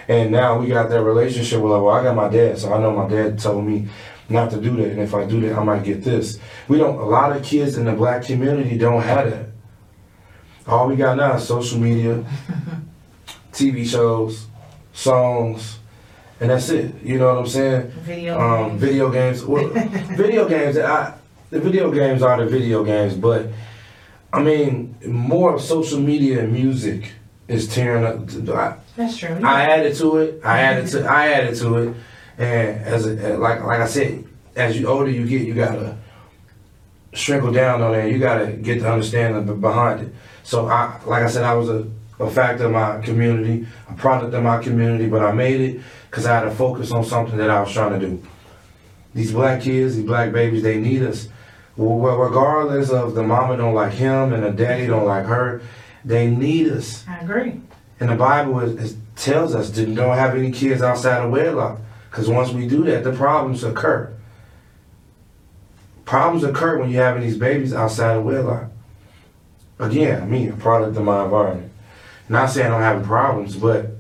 And 0.10 0.32
now 0.34 0.60
we 0.60 0.68
got 0.68 0.90
that 0.90 1.02
relationship 1.02 1.62
where, 1.62 1.72
like, 1.72 1.82
well, 1.82 1.96
I 1.96 2.04
got 2.04 2.16
my 2.16 2.28
dad, 2.28 2.58
so 2.60 2.74
I 2.74 2.80
know 2.82 2.92
my 2.92 3.08
dad 3.08 3.40
told 3.40 3.66
me 3.66 3.88
not 4.28 4.52
to 4.52 4.58
do 4.60 4.76
that. 4.78 4.90
And 4.92 5.00
if 5.00 5.14
I 5.16 5.24
do 5.26 5.40
that, 5.42 5.58
I 5.58 5.64
might 5.64 5.84
get 5.86 6.04
this. 6.04 6.40
We 6.68 6.78
don't. 6.78 6.98
A 7.00 7.06
lot 7.06 7.34
of 7.36 7.42
kids 7.44 7.78
in 7.78 7.86
the 7.86 7.94
black 7.94 8.24
community 8.24 8.78
don't 8.78 9.02
have 9.02 9.30
that. 9.32 9.47
All 10.68 10.88
we 10.88 10.98
got 10.98 11.16
now 11.16 11.36
is 11.36 11.48
social 11.48 11.80
media, 11.80 12.26
TV 13.54 13.86
shows, 13.86 14.48
songs, 14.92 15.80
and 16.42 16.50
that's 16.50 16.70
it. 16.70 17.02
You 17.02 17.20
know 17.20 17.34
what 17.34 17.40
I'm 17.40 17.48
saying? 17.48 17.92
Video. 18.02 18.38
Um, 18.40 18.70
games. 18.72 18.82
video 18.82 19.10
games. 19.12 19.46
Well, 19.46 19.68
video 20.18 20.48
games. 20.48 20.78
I, 20.78 21.14
the 21.52 21.62
video 21.62 21.90
games 21.90 22.22
are 22.22 22.44
the 22.44 22.50
video 22.50 22.84
games, 22.84 23.14
but 23.16 23.48
I 24.34 24.44
mean, 24.44 24.98
more 25.06 25.56
of 25.56 25.62
social 25.62 26.00
media 26.00 26.42
and 26.44 26.52
music 26.52 27.14
is 27.48 27.74
tearing 27.74 28.04
up. 28.04 28.30
I, 28.54 28.76
That's 28.98 29.16
true. 29.16 29.40
I 29.42 29.62
added 29.64 29.96
to 29.96 30.18
it. 30.18 30.42
I 30.44 30.60
added 30.60 30.88
to. 30.90 31.06
I 31.06 31.30
added 31.30 31.56
to 31.60 31.78
it, 31.78 31.96
and 32.38 32.84
as 32.84 33.06
a, 33.06 33.38
like 33.38 33.64
like 33.64 33.80
I 33.80 33.88
said, 33.88 34.26
as 34.58 34.78
you 34.78 34.88
older 34.88 35.10
you 35.10 35.26
get, 35.26 35.48
you 35.48 35.54
gotta 35.54 35.98
sprinkle 37.14 37.54
down 37.54 37.82
on 37.82 37.94
that. 37.94 38.12
You 38.12 38.20
gotta 38.20 38.52
get 38.52 38.82
the 38.82 38.92
understanding 38.92 39.46
be- 39.46 39.60
behind 39.62 40.02
it. 40.02 40.14
So 40.48 40.70
I, 40.70 40.98
like 41.06 41.24
I 41.24 41.28
said, 41.28 41.44
I 41.44 41.56
was 41.56 41.68
a, 41.68 41.86
a 42.22 42.32
factor 42.32 42.68
in 42.68 42.72
my 42.72 43.02
community, 43.02 43.68
a 43.90 43.94
product 43.96 44.34
of 44.34 44.42
my 44.42 44.64
community, 44.64 45.06
but 45.06 45.22
I 45.22 45.34
made 45.34 45.60
it 45.60 45.82
because 46.10 46.26
I 46.26 46.36
had 46.36 46.46
to 46.46 46.52
focus 46.52 46.90
on 46.90 47.04
something 47.04 47.36
that 47.36 47.50
I 47.50 47.60
was 47.60 47.74
trying 47.74 48.00
to 48.00 48.08
do. 48.08 48.24
These 49.14 49.34
black 49.34 49.62
kids, 49.62 49.98
these 49.98 50.06
black 50.06 50.32
babies, 50.32 50.64
they 50.64 50.78
need 50.78 51.04
us. 51.04 51.28
Well, 51.76 52.16
regardless 52.16 52.92
of 52.92 53.14
the 53.14 53.24
mama 53.24 53.58
don't 53.58 53.74
like 53.74 53.92
him 53.92 54.32
and 54.32 54.42
the 54.42 54.52
daddy 54.52 54.88
don't 54.88 55.04
like 55.06 55.26
her, 55.26 55.62
they 56.06 56.30
need 56.30 56.70
us. 56.72 57.04
I 57.10 57.18
agree. 57.18 57.60
And 58.00 58.10
the 58.10 58.16
Bible 58.16 58.58
is, 58.62 58.72
is, 58.82 58.98
tells 59.18 59.54
us 59.54 59.70
to 59.72 59.86
don't 59.86 60.16
have 60.16 60.34
any 60.34 60.54
kids 60.54 60.82
outside 60.82 61.26
of 61.26 61.30
wedlock. 61.30 61.82
Because 62.10 62.30
once 62.30 62.54
we 62.54 62.70
do 62.70 62.86
that, 62.86 63.04
the 63.04 63.12
problems 63.12 63.66
occur. 63.66 64.14
Problems 66.06 66.46
occur 66.46 66.80
when 66.80 66.90
you're 66.90 67.04
having 67.04 67.24
these 67.24 67.38
babies 67.38 67.74
outside 67.74 68.16
of 68.16 68.24
wedlock. 68.24 68.72
Again, 69.80 70.30
me, 70.30 70.48
a 70.50 70.54
product 70.54 70.98
of 70.98 71.04
my 71.04 71.24
environment. 71.26 71.72
Not 72.30 72.50
saying 72.50 72.72
I'm 72.72 72.82
having 72.82 73.04
problems, 73.06 73.56
but 73.56 73.92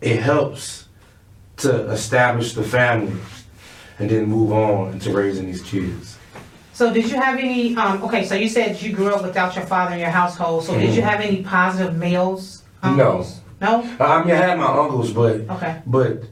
it 0.00 0.20
helps 0.20 0.86
to 1.58 1.90
establish 1.90 2.54
the 2.54 2.62
family 2.62 3.16
and 3.98 4.08
then 4.10 4.24
move 4.26 4.52
on 4.52 4.94
into 4.94 5.12
raising 5.12 5.46
these 5.46 5.62
kids. 5.62 6.16
So 6.72 6.92
did 6.92 7.10
you 7.10 7.16
have 7.20 7.38
any, 7.38 7.76
um, 7.76 8.02
okay, 8.04 8.24
so 8.24 8.34
you 8.34 8.48
said 8.48 8.80
you 8.80 8.94
grew 8.94 9.08
up 9.14 9.22
without 9.22 9.54
your 9.54 9.66
father 9.66 9.92
in 9.94 10.00
your 10.00 10.08
household, 10.08 10.64
so 10.64 10.78
did 10.78 10.94
you 10.94 11.02
have 11.02 11.20
any 11.20 11.42
positive 11.42 11.94
males? 11.96 12.62
Mm-hmm. 12.82 12.96
No. 12.96 13.26
No? 13.60 13.82
I 14.00 14.24
mean, 14.24 14.30
I 14.34 14.36
had 14.36 14.58
my 14.58 14.64
uncles, 14.64 15.12
but 15.12 15.40
Okay, 15.50 15.82
But 15.86 16.22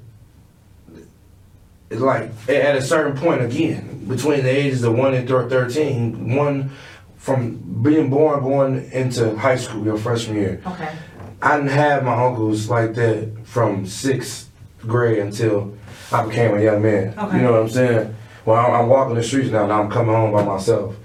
it's 1.91 2.01
like 2.01 2.31
at 2.49 2.77
a 2.77 2.81
certain 2.83 3.15
point 3.19 3.43
again, 3.43 4.07
between 4.09 4.43
the 4.43 4.49
ages 4.49 4.83
of 4.85 4.95
one 4.95 5.13
and 5.13 5.29
thir- 5.29 5.49
thirteen, 5.51 6.35
one 6.35 6.71
from 7.19 7.83
being 7.83 8.09
born 8.09 8.41
going 8.43 8.91
into 8.93 9.37
high 9.37 9.57
school, 9.57 9.85
your 9.85 9.99
freshman 9.99 10.37
year, 10.37 10.63
okay, 10.67 10.97
I 11.43 11.57
didn't 11.57 11.71
have 11.71 12.05
my 12.05 12.25
uncles 12.27 12.71
like 12.71 12.95
that 12.95 13.47
from 13.47 13.85
sixth 13.87 14.51
grade 14.81 15.19
until 15.19 15.77
I 16.11 16.25
became 16.27 16.57
a 16.57 16.63
young 16.63 16.81
man. 16.83 17.15
Okay. 17.19 17.37
You 17.37 17.43
know 17.43 17.53
what 17.53 17.61
I'm 17.63 17.69
saying? 17.69 18.15
Well, 18.45 18.57
I'm, 18.57 18.73
I'm 18.83 18.89
walking 18.89 19.15
the 19.17 19.23
streets 19.23 19.51
now. 19.51 19.67
Now 19.67 19.83
I'm 19.83 19.91
coming 19.91 20.15
home 20.15 20.33
by 20.33 20.43
myself, 20.45 20.97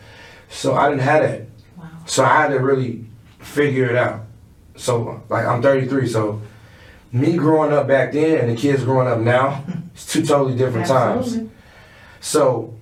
so 0.49 0.75
I 0.75 0.87
didn't 0.89 1.01
have 1.01 1.23
that. 1.23 1.41
wow, 1.77 1.89
So 2.05 2.23
I 2.23 2.41
had 2.43 2.47
to 2.49 2.59
really 2.59 3.05
figure 3.39 3.89
it 3.89 3.95
out. 3.95 4.21
So 4.75 5.21
like 5.29 5.45
I'm 5.45 5.61
33, 5.61 6.07
so 6.07 6.41
me 7.11 7.35
growing 7.37 7.73
up 7.73 7.87
back 7.87 8.13
then 8.13 8.39
and 8.39 8.49
the 8.49 8.55
kids 8.55 8.83
growing 8.83 9.07
up 9.07 9.19
now, 9.19 9.63
it's 9.93 10.05
two 10.11 10.25
totally 10.25 10.55
different 10.55 10.87
times. 10.87 11.39
So 12.21 12.73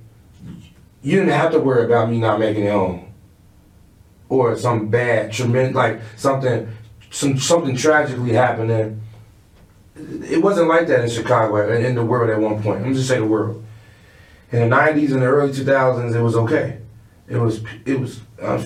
you 1.01 1.17
didn't 1.19 1.33
have 1.33 1.51
to 1.53 1.59
worry 1.59 1.83
about 1.85 2.09
me 2.09 2.19
not 2.19 2.39
making 2.39 2.65
it 2.65 2.71
home. 2.71 3.10
Or 4.31 4.57
some 4.57 4.87
bad, 4.87 5.33
tremendous, 5.33 5.75
like 5.75 5.99
something, 6.15 6.69
some 7.09 7.37
something 7.37 7.75
tragically 7.75 8.31
happening. 8.31 9.01
It 9.95 10.41
wasn't 10.41 10.69
like 10.69 10.87
that 10.87 11.01
in 11.03 11.09
Chicago 11.09 11.69
and 11.69 11.85
in 11.85 11.95
the 11.95 12.05
world 12.05 12.29
at 12.29 12.39
one 12.39 12.63
point. 12.63 12.79
Let 12.79 12.87
me 12.87 12.93
just 12.93 13.09
say 13.09 13.17
the 13.17 13.25
world. 13.25 13.61
In 14.53 14.69
the 14.69 14.73
90s 14.73 15.11
and 15.11 15.21
the 15.21 15.25
early 15.25 15.51
2000s, 15.51 16.15
it 16.15 16.21
was 16.21 16.37
okay. 16.37 16.79
It 17.27 17.35
was, 17.35 17.61
it 17.85 17.99
was. 17.99 18.21
Uh, 18.41 18.65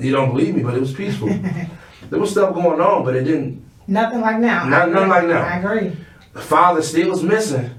you 0.00 0.10
don't 0.10 0.30
believe 0.30 0.56
me, 0.56 0.64
but 0.64 0.74
it 0.74 0.80
was 0.80 0.92
peaceful. 0.92 1.28
there 2.10 2.18
was 2.18 2.32
stuff 2.32 2.52
going 2.52 2.80
on, 2.80 3.04
but 3.04 3.14
it 3.14 3.22
didn't 3.22 3.64
Nothing 3.86 4.20
like 4.20 4.40
now. 4.40 4.66
Not- 4.66 4.90
nothing 4.90 5.08
like 5.10 5.26
now. 5.28 5.42
I 5.42 5.58
agree. 5.58 5.96
the 6.32 6.40
father 6.40 6.82
still 6.82 7.10
was 7.10 7.22
missing, 7.22 7.70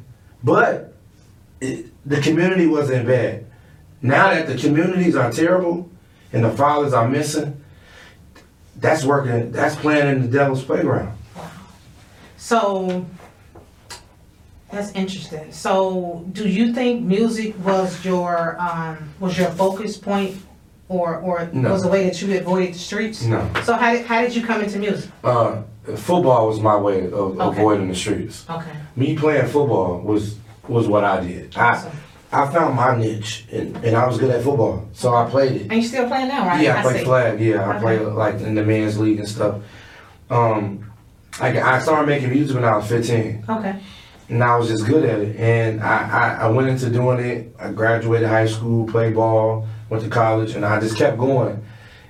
but 0.41 0.93
it, 1.59 1.87
the 2.05 2.21
community 2.21 2.65
wasn't 2.65 3.07
bad. 3.07 3.45
Now 4.01 4.29
that 4.29 4.47
the 4.47 4.55
communities 4.55 5.17
are 5.17 5.29
terrible 5.33 5.89
and 6.33 6.43
the 6.43 6.49
fathers 6.51 6.93
are 6.93 7.07
missing, 7.07 7.61
that's 8.77 9.03
working. 9.05 9.51
That's 9.51 9.75
playing 9.75 10.07
in 10.07 10.21
the 10.21 10.27
devil's 10.27 10.63
playground. 10.63 11.17
So, 12.37 13.05
that's 14.71 14.91
interesting. 14.91 15.51
So, 15.51 16.25
do 16.33 16.47
you 16.47 16.73
think 16.73 17.03
music 17.03 17.55
was 17.63 18.03
your, 18.03 18.59
um, 18.59 18.97
was 19.19 19.37
your 19.37 19.49
focus 19.51 19.97
point? 19.97 20.37
Or, 20.87 21.15
or 21.17 21.49
No. 21.51 21.71
was 21.71 21.81
the 21.81 21.87
way 21.89 22.03
that 22.07 22.21
you 22.21 22.37
avoided 22.37 22.75
the 22.75 22.77
streets? 22.77 23.23
No, 23.23 23.49
So 23.63 23.73
how 23.73 23.93
did, 23.93 24.05
how 24.05 24.21
did 24.21 24.35
you 24.35 24.45
come 24.45 24.61
into 24.61 24.77
music? 24.77 25.09
uh, 25.23 25.63
football 25.95 26.47
was 26.47 26.59
my 26.59 26.75
way 26.77 27.05
of 27.07 27.13
Okay. 27.39 27.59
avoiding 27.59 27.87
the 27.87 27.95
streets. 27.95 28.45
Okay, 28.47 28.69
Me 28.95 29.15
playing 29.17 29.47
football 29.47 29.99
was 30.01 30.35
was 30.67 30.87
what 30.87 31.03
I 31.03 31.21
did. 31.21 31.55
Awesome. 31.57 31.91
I 31.91 32.04
found 32.51 32.75
my 32.75 32.97
niche 32.97 33.45
and, 33.51 33.75
and 33.85 33.95
I 33.95 34.05
was 34.07 34.17
good 34.17 34.29
at 34.31 34.43
football, 34.43 34.87
so 34.93 35.13
I 35.15 35.29
played 35.29 35.53
it. 35.53 35.61
And 35.71 35.73
you 35.81 35.87
still 35.87 36.07
playing 36.07 36.27
now, 36.27 36.45
right? 36.47 36.61
Yeah, 36.61 36.79
I 36.79 36.81
play 36.81 36.97
see. 36.99 37.05
flag. 37.05 37.39
Yeah, 37.39 37.63
I 37.63 37.69
Okay. 37.75 37.79
play 37.79 37.99
like 37.99 38.35
in 38.41 38.55
the 38.55 38.63
men's 38.63 38.97
league 38.99 39.19
and 39.19 39.27
stuff. 39.27 39.55
Um, 40.29 40.91
I, 41.39 41.59
I 41.59 41.79
started 41.79 42.07
making 42.07 42.29
music 42.29 42.55
when 42.55 42.65
I 42.65 42.75
was 42.77 42.87
15, 42.87 43.45
Okay, 43.49 43.75
and 44.29 44.43
I 44.43 44.55
was 44.57 44.69
just 44.69 44.85
good 44.87 45.03
at 45.05 45.19
it. 45.19 45.35
And 45.37 45.81
I, 45.83 45.97
I, 46.39 46.45
I 46.45 46.47
went 46.49 46.69
into 46.69 46.89
doing 46.89 47.19
it. 47.19 47.55
I 47.59 47.71
graduated 47.71 48.27
high 48.27 48.47
school, 48.47 48.87
played 48.87 49.15
ball, 49.15 49.67
went 49.89 50.03
to 50.03 50.09
college, 50.09 50.55
and 50.55 50.65
I 50.65 50.79
just 50.79 50.97
kept 50.97 51.17
going. 51.17 51.63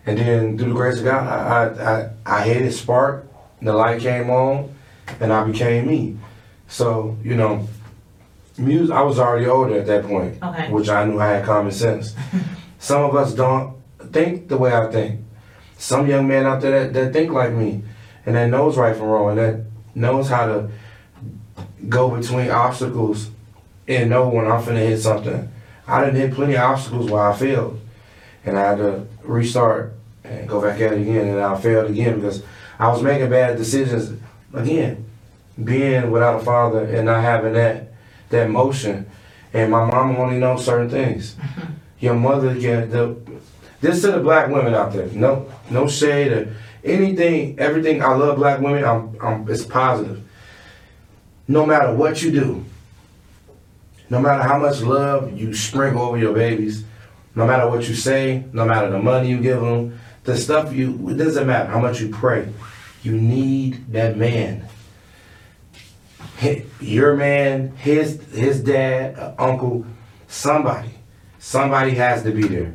And 0.05 0.17
then 0.19 0.57
through 0.57 0.69
the 0.69 0.75
grace 0.75 0.99
of 0.99 1.05
God, 1.05 1.23
I 1.27 1.83
I, 1.83 1.99
I, 2.01 2.09
I 2.41 2.43
hit 2.43 2.61
it 2.61 2.71
spark, 2.73 3.27
the 3.61 3.73
light 3.73 3.99
came 4.01 4.29
on, 4.29 4.73
and 5.19 5.33
I 5.33 5.43
became 5.43 5.87
me. 5.87 6.17
So 6.67 7.17
you 7.23 7.35
know, 7.35 7.67
music. 8.57 8.95
I 8.95 9.01
was 9.01 9.19
already 9.19 9.47
older 9.47 9.79
at 9.79 9.87
that 9.87 10.05
point 10.05 10.41
okay. 10.41 10.71
which 10.71 10.89
I 10.89 11.05
knew 11.05 11.19
I 11.19 11.27
had 11.27 11.45
common 11.45 11.71
sense. 11.71 12.15
Some 12.79 13.03
of 13.03 13.15
us 13.15 13.33
don't 13.33 13.77
think 14.11 14.47
the 14.47 14.57
way 14.57 14.73
I 14.73 14.91
think. 14.91 15.21
Some 15.77 16.07
young 16.07 16.27
men 16.27 16.45
out 16.45 16.61
there 16.61 16.85
that, 16.85 16.93
that 16.93 17.13
think 17.13 17.31
like 17.31 17.51
me 17.51 17.83
and 18.25 18.35
that 18.35 18.49
knows 18.49 18.77
right 18.77 18.95
from 18.95 19.07
wrong 19.07 19.37
and 19.37 19.39
that 19.39 19.65
knows 19.93 20.29
how 20.29 20.45
to 20.45 20.69
go 21.89 22.15
between 22.15 22.49
obstacles 22.49 23.29
and 23.87 24.09
know 24.09 24.29
when 24.29 24.45
I'm 24.45 24.63
finna 24.63 24.87
hit 24.87 24.99
something. 24.99 25.51
I 25.87 26.03
didn't 26.03 26.19
hit 26.19 26.33
plenty 26.33 26.55
of 26.55 26.61
obstacles 26.61 27.11
where 27.11 27.29
I 27.29 27.35
failed. 27.35 27.79
And 28.45 28.57
I 28.57 28.69
had 28.69 28.77
to 28.77 29.07
restart 29.23 29.93
and 30.23 30.47
go 30.47 30.61
back 30.61 30.79
at 30.81 30.93
it 30.93 31.01
again 31.01 31.27
and 31.27 31.39
I 31.39 31.59
failed 31.59 31.89
again 31.89 32.15
because 32.15 32.43
I 32.79 32.87
was 32.89 33.01
making 33.01 33.29
bad 33.29 33.57
decisions 33.57 34.19
again. 34.53 35.05
Being 35.63 36.11
without 36.11 36.41
a 36.41 36.43
father 36.43 36.83
and 36.83 37.05
not 37.05 37.21
having 37.21 37.53
that 37.53 37.93
that 38.29 38.49
motion 38.49 39.09
and 39.55 39.71
my 39.71 39.85
mama 39.85 40.19
only 40.19 40.37
knows 40.37 40.65
certain 40.65 40.89
things. 40.89 41.35
Your 41.99 42.15
mother 42.15 42.59
can 42.59 42.89
the 42.89 43.15
this 43.79 44.01
to 44.01 44.11
the 44.11 44.19
black 44.19 44.49
women 44.49 44.73
out 44.73 44.91
there. 44.93 45.07
No 45.07 45.49
no 45.69 45.87
shade 45.87 46.31
or 46.33 46.55
anything, 46.83 47.57
everything 47.57 48.03
I 48.03 48.13
love 48.13 48.37
black 48.37 48.59
women, 48.59 48.83
I'm 48.83 49.17
I'm 49.21 49.49
it's 49.49 49.65
positive. 49.65 50.21
No 51.47 51.65
matter 51.65 51.93
what 51.93 52.21
you 52.21 52.31
do, 52.31 52.65
no 54.09 54.19
matter 54.19 54.43
how 54.43 54.59
much 54.59 54.81
love 54.81 55.31
you 55.37 55.53
sprinkle 55.53 56.01
over 56.01 56.17
your 56.17 56.33
babies, 56.33 56.83
no 57.33 57.45
matter 57.45 57.69
what 57.69 57.87
you 57.87 57.95
say, 57.95 58.43
no 58.51 58.65
matter 58.65 58.89
the 58.89 58.99
money 58.99 59.29
you 59.29 59.39
give 59.39 59.61
them, 59.61 59.97
the 60.25 60.35
stuff 60.35 60.73
you 60.73 61.09
it 61.09 61.15
doesn't 61.15 61.47
matter 61.47 61.69
how 61.69 61.79
much 61.79 62.01
you 62.01 62.09
pray. 62.09 62.51
You 63.03 63.13
need 63.13 63.93
that 63.93 64.17
man 64.17 64.67
your 66.79 67.15
man, 67.15 67.75
his 67.77 68.21
his 68.31 68.61
dad, 68.63 69.17
uh, 69.17 69.33
uncle, 69.37 69.85
somebody, 70.27 70.89
somebody 71.39 71.91
has 71.91 72.23
to 72.23 72.31
be 72.31 72.47
there. 72.47 72.73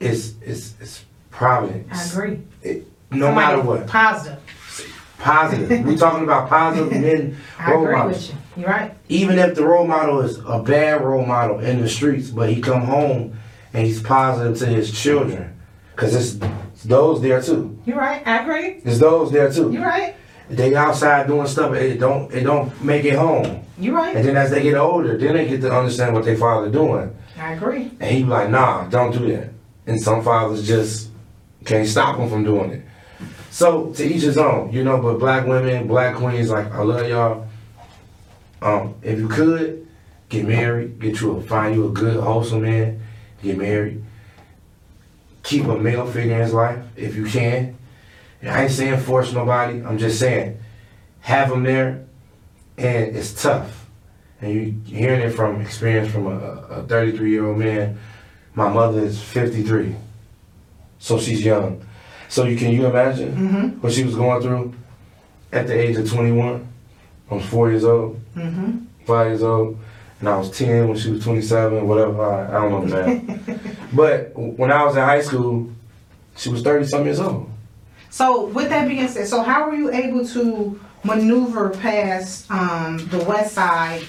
It's 0.00 0.34
it's 0.42 0.74
it's 0.80 1.04
providence. 1.30 2.16
I 2.16 2.18
agree. 2.18 2.40
It, 2.62 2.86
No 3.10 3.26
Somebody 3.26 3.34
matter 3.56 3.60
what, 3.62 3.86
Positive. 3.86 4.40
positive. 5.18 5.84
we 5.86 5.96
talking 6.04 6.24
about 6.24 6.48
positive 6.48 6.90
men 6.92 7.36
I 7.58 7.70
role 7.72 7.82
agree 7.84 7.96
models. 7.96 8.16
with 8.28 8.36
you. 8.56 8.62
You're 8.62 8.70
right. 8.70 8.94
Even 9.08 9.38
if 9.38 9.54
the 9.54 9.64
role 9.66 9.86
model 9.86 10.20
is 10.20 10.38
a 10.46 10.62
bad 10.62 11.02
role 11.02 11.24
model 11.26 11.58
in 11.60 11.80
the 11.80 11.88
streets, 11.88 12.30
but 12.30 12.48
he 12.50 12.60
come 12.60 12.82
home 12.82 13.36
and 13.72 13.86
he's 13.86 14.00
positive 14.02 14.56
to 14.58 14.66
his 14.66 14.92
children, 14.92 15.58
cause 15.96 16.14
it's, 16.14 16.44
it's 16.72 16.84
those 16.84 17.20
there 17.20 17.42
too. 17.42 17.76
You're 17.84 17.98
right. 17.98 18.24
I 18.26 18.42
agree. 18.42 18.80
It's 18.84 18.98
those 19.00 19.32
there 19.32 19.50
too. 19.52 19.72
You're 19.72 19.82
right. 19.84 20.14
They 20.48 20.74
outside 20.74 21.26
doing 21.26 21.46
stuff, 21.46 21.74
it 21.74 21.98
don't 21.98 22.32
it 22.32 22.42
don't 22.42 22.82
make 22.84 23.04
it 23.04 23.14
home. 23.14 23.64
You 23.78 23.96
right. 23.96 24.16
And 24.16 24.24
then 24.24 24.36
as 24.36 24.50
they 24.50 24.62
get 24.62 24.74
older, 24.74 25.16
then 25.16 25.34
they 25.34 25.48
get 25.48 25.60
to 25.62 25.72
understand 25.72 26.14
what 26.14 26.24
their 26.24 26.36
father 26.36 26.70
doing. 26.70 27.16
I 27.38 27.52
agree. 27.52 27.90
And 28.00 28.10
he 28.10 28.22
be 28.22 28.28
like, 28.28 28.50
nah, 28.50 28.86
don't 28.88 29.10
do 29.10 29.26
that. 29.32 29.50
And 29.86 30.00
some 30.00 30.22
fathers 30.22 30.66
just 30.66 31.10
can't 31.64 31.88
stop 31.88 32.16
them 32.16 32.28
from 32.28 32.44
doing 32.44 32.70
it. 32.70 32.82
So 33.50 33.92
to 33.92 34.04
each 34.04 34.22
his 34.22 34.38
own, 34.38 34.72
you 34.72 34.84
know. 34.84 35.00
But 35.00 35.18
black 35.18 35.46
women, 35.46 35.86
black 35.86 36.16
queens, 36.16 36.50
like 36.50 36.70
I 36.72 36.82
love 36.82 37.08
y'all. 37.08 37.46
Um, 38.60 38.94
if 39.02 39.18
you 39.18 39.28
could 39.28 39.86
get 40.28 40.46
married, 40.46 40.98
get 41.00 41.20
you 41.20 41.36
a 41.36 41.42
find 41.42 41.74
you 41.74 41.86
a 41.86 41.90
good 41.90 42.22
wholesome 42.22 42.62
man, 42.62 43.00
get 43.42 43.58
married. 43.58 44.02
Keep 45.42 45.66
a 45.66 45.78
male 45.78 46.06
figure 46.06 46.34
in 46.34 46.40
his 46.40 46.54
life 46.54 46.82
if 46.96 47.14
you 47.14 47.26
can. 47.26 47.76
I 48.46 48.62
ain't 48.62 48.70
saying 48.72 49.00
force 49.00 49.32
nobody. 49.32 49.82
I'm 49.82 49.98
just 49.98 50.18
saying 50.18 50.58
have 51.20 51.48
them 51.50 51.62
there, 51.62 52.04
and 52.76 53.16
it's 53.16 53.40
tough. 53.42 53.86
And 54.40 54.52
you 54.52 54.80
hearing 54.96 55.20
it 55.22 55.30
from 55.30 55.60
experience 55.60 56.12
from 56.12 56.26
a 56.26 56.82
33 56.88 57.30
year 57.30 57.46
old 57.46 57.58
man. 57.58 57.98
My 58.54 58.68
mother 58.68 59.00
is 59.00 59.20
53, 59.22 59.96
so 60.98 61.18
she's 61.18 61.44
young. 61.44 61.84
So 62.28 62.44
you 62.44 62.56
can 62.56 62.70
you 62.72 62.86
imagine 62.86 63.34
Mm-hmm. 63.36 63.68
what 63.80 63.92
she 63.92 64.04
was 64.04 64.14
going 64.14 64.42
through 64.42 64.74
at 65.52 65.66
the 65.66 65.74
age 65.78 65.96
of 65.96 66.08
21? 66.10 66.66
I 67.30 67.34
was 67.34 67.44
four 67.46 67.70
years 67.70 67.84
old, 67.84 68.20
Mm-hmm. 68.36 68.84
five 69.06 69.28
years 69.28 69.42
old, 69.42 69.78
and 70.20 70.28
I 70.28 70.36
was 70.36 70.50
10 70.56 70.88
when 70.88 70.98
she 70.98 71.10
was 71.10 71.24
27, 71.24 71.86
whatever. 71.88 72.22
I, 72.22 72.48
I 72.48 72.68
don't 72.68 72.70
know 72.70 72.86
the 72.86 73.22
math. 73.56 73.78
but 73.94 74.32
when 74.36 74.70
I 74.70 74.84
was 74.84 74.94
in 74.96 75.02
high 75.02 75.22
school, 75.22 75.70
she 76.36 76.48
was 76.50 76.62
30 76.62 76.86
some 76.86 77.04
years 77.04 77.20
old. 77.20 77.50
So 78.14 78.46
with 78.46 78.68
that 78.68 78.86
being 78.86 79.08
said, 79.08 79.26
so 79.26 79.42
how 79.42 79.68
were 79.68 79.74
you 79.74 79.90
able 79.92 80.24
to 80.28 80.80
maneuver 81.02 81.70
past 81.70 82.48
um, 82.48 82.98
the 83.08 83.18
west 83.24 83.54
side 83.54 84.04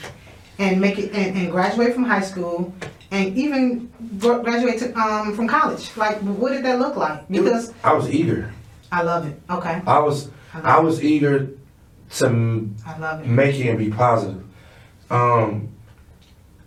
and 0.60 0.80
make 0.80 1.00
it 1.00 1.12
and, 1.12 1.36
and 1.36 1.50
graduate 1.50 1.96
from 1.96 2.04
high 2.04 2.22
school 2.22 2.72
and 3.10 3.36
even 3.36 3.92
graduate 4.20 4.78
to, 4.78 4.94
um, 4.94 5.36
from 5.36 5.48
college? 5.48 5.90
Like, 5.98 6.20
what 6.20 6.52
did 6.52 6.64
that 6.66 6.78
look 6.78 6.96
like? 6.96 7.22
It 7.22 7.30
Because 7.32 7.74
I 7.84 7.94
was 7.94 8.08
eager. 8.08 8.54
I 8.92 9.02
love 9.02 9.26
it. 9.26 9.42
Okay, 9.50 9.82
I 9.88 9.98
was 9.98 10.30
I 10.54 10.76
I 10.76 10.80
was 10.82 11.04
eager 11.04 11.50
to 12.18 12.70
I 12.86 13.00
love 13.00 13.22
it. 13.22 13.26
make 13.26 13.56
it 13.56 13.70
and 13.70 13.80
be 13.80 13.90
positive. 13.90 14.44
Um, 15.10 15.70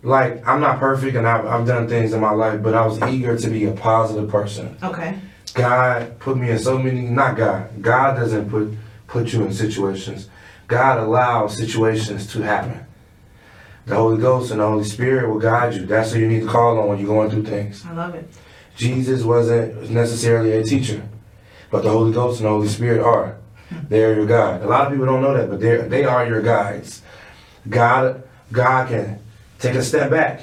like 0.03 0.45
I'm 0.45 0.59
not 0.59 0.77
perfect 0.79 1.15
and 1.15 1.25
I've, 1.25 1.45
I've 1.45 1.65
done 1.65 1.87
things 1.87 2.11
in 2.11 2.19
my 2.19 2.31
life, 2.31 2.61
but 2.61 2.73
I 2.73 2.85
was 2.85 3.01
eager 3.03 3.37
to 3.37 3.49
be 3.49 3.63
a 3.63 3.71
positive 3.71 4.29
person. 4.29 4.77
Okay, 4.83 5.17
God 5.53 6.19
put 6.19 6.37
me 6.37 6.49
in 6.49 6.59
so 6.59 6.77
many 6.77 7.01
not 7.01 7.37
God. 7.37 7.81
God 7.81 8.15
doesn't 8.15 8.49
put 8.49 8.73
put 9.07 9.33
you 9.33 9.43
in 9.45 9.53
situations. 9.53 10.29
God 10.67 10.99
allows 10.99 11.57
situations 11.57 12.31
to 12.33 12.41
happen. 12.41 12.85
The 13.85 13.95
Holy 13.95 14.21
Ghost 14.21 14.51
and 14.51 14.59
the 14.59 14.67
Holy 14.67 14.83
Spirit 14.83 15.27
will 15.27 15.39
guide 15.39 15.73
you. 15.73 15.85
That's 15.85 16.11
who 16.13 16.19
you 16.19 16.27
need 16.27 16.41
to 16.41 16.47
call 16.47 16.79
on 16.79 16.87
when 16.89 16.99
you're 16.99 17.07
going 17.07 17.31
through 17.31 17.45
things. 17.45 17.83
I 17.85 17.93
love 17.93 18.13
it. 18.13 18.29
Jesus 18.75 19.23
wasn't 19.23 19.89
necessarily 19.89 20.51
a 20.53 20.63
teacher, 20.63 21.01
but 21.71 21.83
the 21.83 21.89
Holy 21.89 22.13
Ghost 22.13 22.39
and 22.39 22.45
the 22.45 22.51
Holy 22.51 22.67
Spirit 22.67 23.01
are. 23.03 23.35
They're 23.89 24.15
your 24.15 24.25
guide. 24.25 24.61
A 24.61 24.67
lot 24.67 24.85
of 24.85 24.91
people 24.91 25.05
don't 25.05 25.21
know 25.21 25.35
that, 25.35 25.49
but 25.49 25.59
they 25.59 25.77
they 25.77 26.05
are 26.05 26.25
your 26.27 26.41
guides. 26.41 27.01
God 27.67 28.23
God 28.51 28.89
can 28.89 29.19
take 29.59 29.75
a 29.75 29.83
step 29.83 30.09
back. 30.11 30.41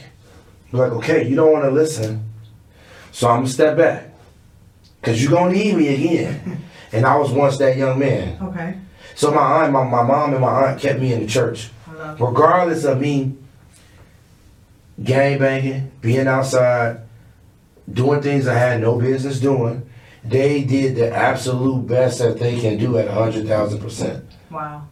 Be 0.70 0.78
like, 0.78 0.92
okay, 0.92 1.26
you 1.26 1.36
don't 1.36 1.52
want 1.52 1.64
to 1.64 1.70
listen, 1.70 2.28
so 3.12 3.28
I'm 3.28 3.40
gonna 3.40 3.48
step 3.48 3.76
back, 3.76 4.12
cause 5.06 5.22
you're 5.22 5.32
gonna 5.32 5.52
need 5.52 5.76
me 5.76 5.94
again. 5.94 6.62
And 6.92 7.06
I 7.06 7.16
was 7.16 7.30
once 7.30 7.58
that 7.58 7.76
young 7.76 7.98
man. 7.98 8.38
Okay, 8.42 8.78
So 9.14 9.30
my 9.32 9.62
aunt, 9.62 9.72
my, 9.72 9.84
my 9.84 10.02
mom 10.02 10.32
and 10.32 10.40
my 10.40 10.66
aunt 10.68 10.80
kept 10.80 11.00
me 11.00 11.12
in 11.12 11.20
the 11.20 11.26
church 11.26 11.70
I 11.88 11.92
love 11.94 12.20
it. 12.20 12.25
regardless 12.25 12.84
of 12.84 13.00
me 13.00 13.36
gang 15.02 15.38
banging, 15.38 15.90
being 16.00 16.26
outside, 16.26 17.00
doing 17.90 18.22
things 18.22 18.46
I 18.46 18.54
had 18.54 18.80
no 18.80 18.98
business 18.98 19.40
doing, 19.40 19.88
they 20.25 20.64
did 20.64 20.96
the 20.96 21.14
absolute 21.14 21.86
best 21.86 22.18
that 22.20 22.38
they 22.38 22.58
can 22.58 22.78
do 22.78 22.98
at 22.98 23.08
100,000%. 23.08 24.23
Wow. 24.50 24.88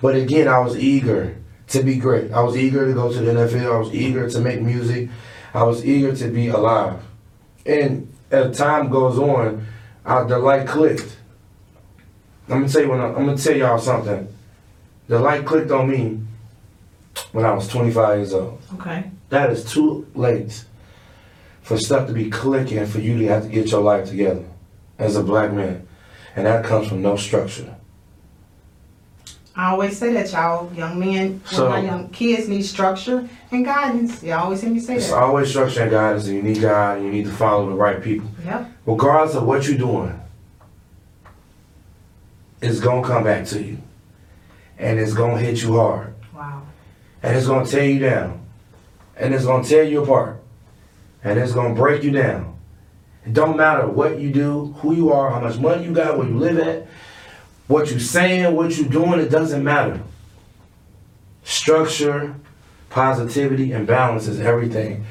But 0.00 0.16
again, 0.16 0.48
I 0.48 0.58
was 0.58 0.76
eager 0.76 1.36
to 1.68 1.82
be 1.82 1.96
great. 1.96 2.32
I 2.32 2.40
was 2.40 2.56
eager 2.56 2.86
to 2.86 2.94
go 2.94 3.12
to 3.12 3.18
the 3.20 3.32
NFL. 3.32 3.72
I 3.74 3.78
was 3.78 3.94
eager 3.94 4.28
to 4.28 4.40
make 4.40 4.60
music. 4.60 5.08
I 5.52 5.62
was 5.64 5.84
eager 5.84 6.14
to 6.16 6.28
be 6.28 6.48
alive. 6.48 7.00
And 7.66 8.13
as 8.30 8.56
time 8.56 8.90
goes 8.90 9.18
on, 9.18 9.66
I, 10.04 10.24
the 10.24 10.38
light 10.38 10.66
clicked. 10.66 11.16
I'm 12.48 12.60
gonna 12.60 12.68
tell 12.68 12.82
you 12.82 12.90
when 12.90 13.00
I, 13.00 13.06
I'm 13.06 13.26
gonna 13.26 13.36
tell 13.36 13.56
y'all 13.56 13.78
something. 13.78 14.28
The 15.08 15.18
light 15.18 15.44
clicked 15.44 15.70
on 15.70 15.90
me 15.90 16.20
when 17.32 17.44
I 17.44 17.52
was 17.52 17.68
25 17.68 18.18
years 18.18 18.34
old. 18.34 18.60
Okay, 18.74 19.10
That 19.28 19.50
is 19.50 19.64
too 19.70 20.06
late 20.14 20.64
for 21.62 21.78
stuff 21.78 22.06
to 22.08 22.12
be 22.12 22.30
clicking 22.30 22.84
for 22.86 23.00
you 23.00 23.18
to 23.18 23.26
have 23.28 23.44
to 23.44 23.48
get 23.48 23.70
your 23.70 23.82
life 23.82 24.08
together 24.08 24.44
as 24.98 25.16
a 25.16 25.22
black 25.22 25.52
man, 25.52 25.86
and 26.36 26.46
that 26.46 26.64
comes 26.64 26.88
from 26.88 27.02
no 27.02 27.16
structure. 27.16 27.74
I 29.56 29.70
always 29.70 29.96
say 29.96 30.12
that 30.14 30.32
y'all 30.32 30.72
young 30.74 30.98
men, 30.98 31.40
So- 31.44 31.68
my 31.68 31.80
young 31.80 32.08
kids 32.08 32.48
need 32.48 32.62
structure 32.62 33.28
and 33.52 33.64
guidance. 33.64 34.20
You 34.22 34.32
all 34.32 34.44
always 34.44 34.60
hear 34.62 34.70
me 34.70 34.80
say 34.80 34.96
It's 34.96 35.10
that. 35.10 35.16
always 35.22 35.48
structure 35.48 35.82
and 35.82 35.90
guidance, 35.92 36.26
and 36.26 36.34
you 36.36 36.42
need 36.42 36.60
God, 36.60 36.96
and 36.98 37.06
you 37.06 37.12
need 37.12 37.26
to 37.26 37.30
follow 37.32 37.68
the 37.68 37.74
right 37.76 38.02
people. 38.02 38.28
Yep. 38.44 38.70
regardless 38.86 39.34
of 39.36 39.44
what 39.44 39.66
you're 39.68 39.78
doing, 39.78 40.20
it's 42.60 42.80
gonna 42.80 43.06
come 43.06 43.24
back 43.24 43.44
to 43.46 43.62
you. 43.62 43.78
And 44.78 44.98
it's 44.98 45.14
gonna 45.14 45.38
hit 45.38 45.62
you 45.62 45.76
hard. 45.78 46.14
Wow. 46.34 46.62
And 47.22 47.36
it's 47.36 47.46
gonna 47.46 47.64
tear 47.66 47.84
you 47.88 48.00
down. 48.00 48.40
And 49.16 49.32
it's 49.32 49.44
gonna 49.44 49.62
tear 49.64 49.84
you 49.84 50.02
apart. 50.02 50.42
And 51.22 51.38
it's 51.38 51.52
gonna 51.52 51.74
break 51.74 52.02
you 52.02 52.10
down. 52.10 52.54
It 53.24 53.32
don't 53.32 53.56
matter 53.56 53.86
what 53.86 54.18
you 54.18 54.30
do, 54.30 54.74
who 54.80 54.94
you 54.94 55.12
are, 55.12 55.30
how 55.30 55.40
much 55.40 55.58
money 55.58 55.84
you 55.84 55.92
got, 55.92 56.18
where 56.18 56.26
you 56.26 56.36
live 56.36 56.58
at, 56.58 56.86
what 57.66 57.90
you 57.90 57.98
saying, 57.98 58.54
what 58.54 58.76
you 58.76 58.84
doing, 58.84 59.20
it 59.20 59.30
doesn't 59.30 59.64
matter. 59.64 60.00
Structure, 61.44 62.34
positivity, 62.90 63.72
and 63.72 63.86
balance 63.86 64.28
is 64.28 64.40
everything 64.40 65.04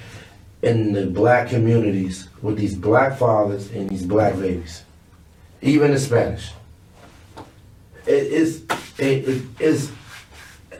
in 0.61 0.93
the 0.93 1.05
black 1.07 1.49
communities 1.49 2.29
with 2.41 2.57
these 2.57 2.75
black 2.75 3.17
fathers 3.17 3.71
and 3.71 3.89
these 3.89 4.05
black 4.05 4.33
babies, 4.35 4.83
even 5.61 5.91
in 5.91 5.99
Spanish. 5.99 6.51
It 8.05 8.23
is, 8.23 8.63
it, 8.97 9.27
it 9.27 9.43
is, 9.59 9.91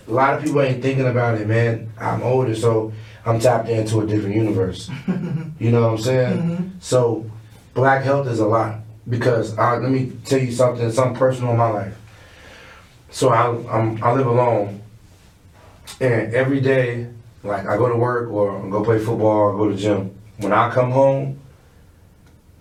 a 0.07 0.12
lot 0.12 0.36
of 0.36 0.43
people 0.43 0.62
ain't 0.62 0.81
thinking 0.81 1.07
about 1.07 1.39
it, 1.39 1.47
man. 1.47 1.91
I'm 1.99 2.21
older, 2.23 2.55
so 2.55 2.93
I'm 3.25 3.39
tapped 3.39 3.69
into 3.69 4.01
a 4.01 4.05
different 4.05 4.36
universe. 4.36 4.89
you 5.59 5.71
know 5.71 5.81
what 5.81 5.91
I'm 5.91 5.97
saying? 5.97 6.38
Mm-hmm. 6.38 6.67
So, 6.79 7.29
black 7.73 8.03
health 8.03 8.27
is 8.27 8.39
a 8.39 8.45
lot 8.45 8.83
because 9.09 9.57
I, 9.57 9.77
let 9.77 9.91
me 9.91 10.11
tell 10.25 10.39
you 10.39 10.51
something, 10.51 10.91
something 10.91 11.17
personal 11.17 11.51
in 11.51 11.57
my 11.57 11.69
life. 11.69 11.97
So 13.11 13.29
I, 13.29 13.47
I'm, 13.71 14.03
I 14.03 14.13
live 14.13 14.27
alone, 14.27 14.81
and 15.99 16.33
every 16.33 16.61
day 16.61 17.07
like 17.43 17.67
I 17.67 17.77
go 17.77 17.89
to 17.89 17.95
work 17.95 18.31
or 18.31 18.65
I 18.65 18.69
go 18.69 18.83
play 18.83 18.99
football 18.99 19.27
or 19.27 19.57
go 19.57 19.69
to 19.69 19.75
gym. 19.75 20.15
When 20.37 20.53
I 20.53 20.71
come 20.71 20.91
home, 20.91 21.39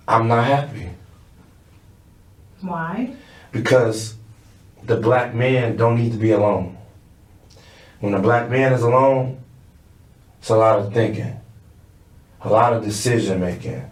I'm 0.06 0.28
not 0.28 0.44
happy 0.44 0.90
Why? 2.60 3.14
because 3.52 4.16
the 4.84 4.96
black 4.96 5.34
man 5.34 5.76
don't 5.76 5.96
need 5.96 6.12
to 6.12 6.18
be 6.18 6.32
alone. 6.32 6.76
When 8.00 8.14
a 8.14 8.18
black 8.18 8.50
man 8.50 8.72
is 8.72 8.82
alone, 8.82 9.42
it's 10.40 10.48
a 10.50 10.56
lot 10.56 10.80
of 10.80 10.92
thinking, 10.92 11.40
a 12.40 12.48
lot 12.48 12.72
of 12.72 12.84
decision 12.84 13.40
making. 13.40 13.88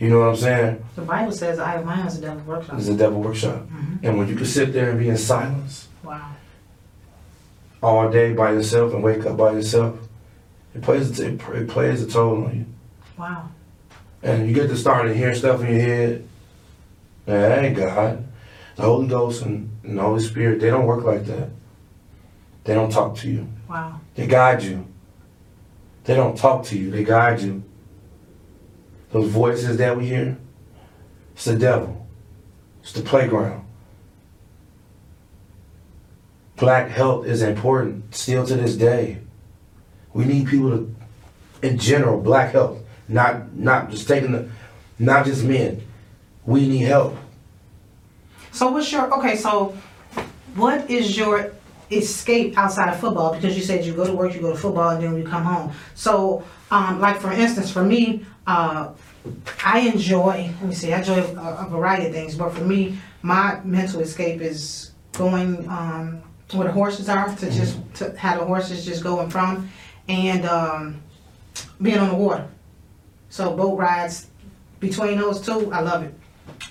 You 0.00 0.08
know 0.08 0.20
what 0.20 0.28
I'm 0.30 0.36
saying? 0.36 0.84
The 0.96 1.02
Bible 1.02 1.30
says, 1.30 1.58
"I 1.58 1.72
have 1.72 1.84
mine 1.84 2.06
as 2.06 2.18
a 2.18 2.22
devil's 2.22 2.46
workshop." 2.46 2.78
It's 2.78 2.88
a 2.88 2.94
devil 2.96 3.20
workshop. 3.22 3.66
Mhm. 3.70 3.98
And 4.02 4.18
when 4.18 4.28
you 4.28 4.34
can 4.34 4.46
sit 4.46 4.72
there 4.72 4.90
and 4.90 4.98
be 4.98 5.10
in 5.10 5.16
silence 5.18 5.88
Wow. 6.02 6.22
all 7.82 8.10
day 8.10 8.32
by 8.32 8.52
yourself 8.52 8.94
and 8.94 9.02
wake 9.02 9.26
up 9.26 9.36
by 9.36 9.52
yourself, 9.52 9.96
it 10.74 10.80
plays 10.80 11.20
it, 11.20 11.40
it 11.52 11.68
plays 11.68 12.02
a 12.02 12.06
toll 12.06 12.44
on 12.46 12.56
you. 12.56 12.64
Wow. 13.18 13.50
And 14.22 14.48
you 14.48 14.54
get 14.54 14.68
to 14.70 14.76
start 14.76 15.06
to 15.06 15.14
hear 15.14 15.34
stuff 15.34 15.60
in 15.62 15.70
your 15.74 15.80
head. 15.82 16.24
Man, 17.26 17.50
that 17.50 17.64
ain't 17.64 17.76
God. 17.76 18.24
The 18.76 18.82
Holy 18.82 19.06
Ghost 19.06 19.44
and, 19.44 19.68
and 19.84 19.98
the 19.98 20.02
Holy 20.02 20.20
Spirit, 20.22 20.60
they 20.60 20.70
don't 20.70 20.86
work 20.86 21.04
like 21.04 21.26
that. 21.26 21.50
They 22.64 22.72
don't 22.72 22.90
talk 22.90 23.16
to 23.16 23.30
you. 23.30 23.46
Wow. 23.68 24.00
They 24.14 24.26
guide 24.26 24.62
you. 24.62 24.86
They 26.04 26.14
don't 26.14 26.36
talk 26.38 26.64
to 26.64 26.78
you, 26.78 26.90
they 26.90 27.04
guide 27.04 27.40
you. 27.40 27.62
Those 29.10 29.28
voices 29.30 29.76
that 29.78 29.96
we 29.96 30.06
hear, 30.06 30.38
it's 31.34 31.44
the 31.44 31.56
devil. 31.56 32.06
It's 32.82 32.92
the 32.92 33.02
playground. 33.02 33.66
Black 36.56 36.88
health 36.90 37.26
is 37.26 37.42
important 37.42 38.14
still 38.14 38.46
to 38.46 38.54
this 38.54 38.76
day. 38.76 39.18
We 40.12 40.24
need 40.24 40.46
people 40.46 40.70
to, 40.70 40.94
in 41.62 41.78
general, 41.78 42.20
black 42.20 42.52
health, 42.52 42.78
not 43.08 43.54
not 43.54 43.90
just 43.90 44.06
taking 44.06 44.32
the, 44.32 44.48
not 44.98 45.24
just 45.24 45.44
men. 45.44 45.82
We 46.44 46.68
need 46.68 46.82
help. 46.82 47.16
So 48.52 48.70
what's 48.70 48.92
your 48.92 49.12
okay? 49.18 49.36
So 49.36 49.76
what 50.54 50.90
is 50.90 51.16
your 51.16 51.52
escape 51.90 52.56
outside 52.56 52.88
of 52.88 53.00
football? 53.00 53.34
Because 53.34 53.56
you 53.56 53.62
said 53.62 53.84
you 53.84 53.94
go 53.94 54.06
to 54.06 54.12
work, 54.12 54.34
you 54.34 54.40
go 54.40 54.52
to 54.52 54.58
football, 54.58 54.90
and 54.90 55.02
then 55.02 55.16
you 55.16 55.24
come 55.24 55.44
home. 55.44 55.72
So, 55.94 56.44
um, 56.70 57.00
like 57.00 57.20
for 57.20 57.32
instance, 57.32 57.70
for 57.70 57.82
me, 57.82 58.24
uh, 58.46 58.92
I 59.64 59.80
enjoy. 59.80 60.50
Let 60.60 60.62
me 60.62 60.74
see. 60.74 60.92
I 60.92 60.98
enjoy 60.98 61.20
a, 61.20 61.66
a 61.66 61.68
variety 61.68 62.06
of 62.06 62.12
things, 62.12 62.34
but 62.36 62.52
for 62.52 62.64
me, 62.64 62.98
my 63.22 63.60
mental 63.64 64.00
escape 64.00 64.40
is 64.40 64.92
going 65.12 65.68
um, 65.68 66.22
where 66.52 66.66
the 66.66 66.72
horses 66.72 67.08
are 67.08 67.34
to 67.36 67.50
just 67.50 67.78
to 67.94 68.16
have 68.16 68.38
the 68.38 68.44
horses 68.44 68.84
just 68.84 69.02
going 69.02 69.30
from, 69.30 69.68
and 70.08 70.44
um, 70.46 71.02
being 71.80 71.98
on 71.98 72.08
the 72.08 72.14
water. 72.14 72.46
So 73.28 73.54
boat 73.54 73.78
rides 73.78 74.26
between 74.80 75.18
those 75.18 75.40
two, 75.40 75.72
I 75.72 75.80
love 75.80 76.02
it. 76.02 76.14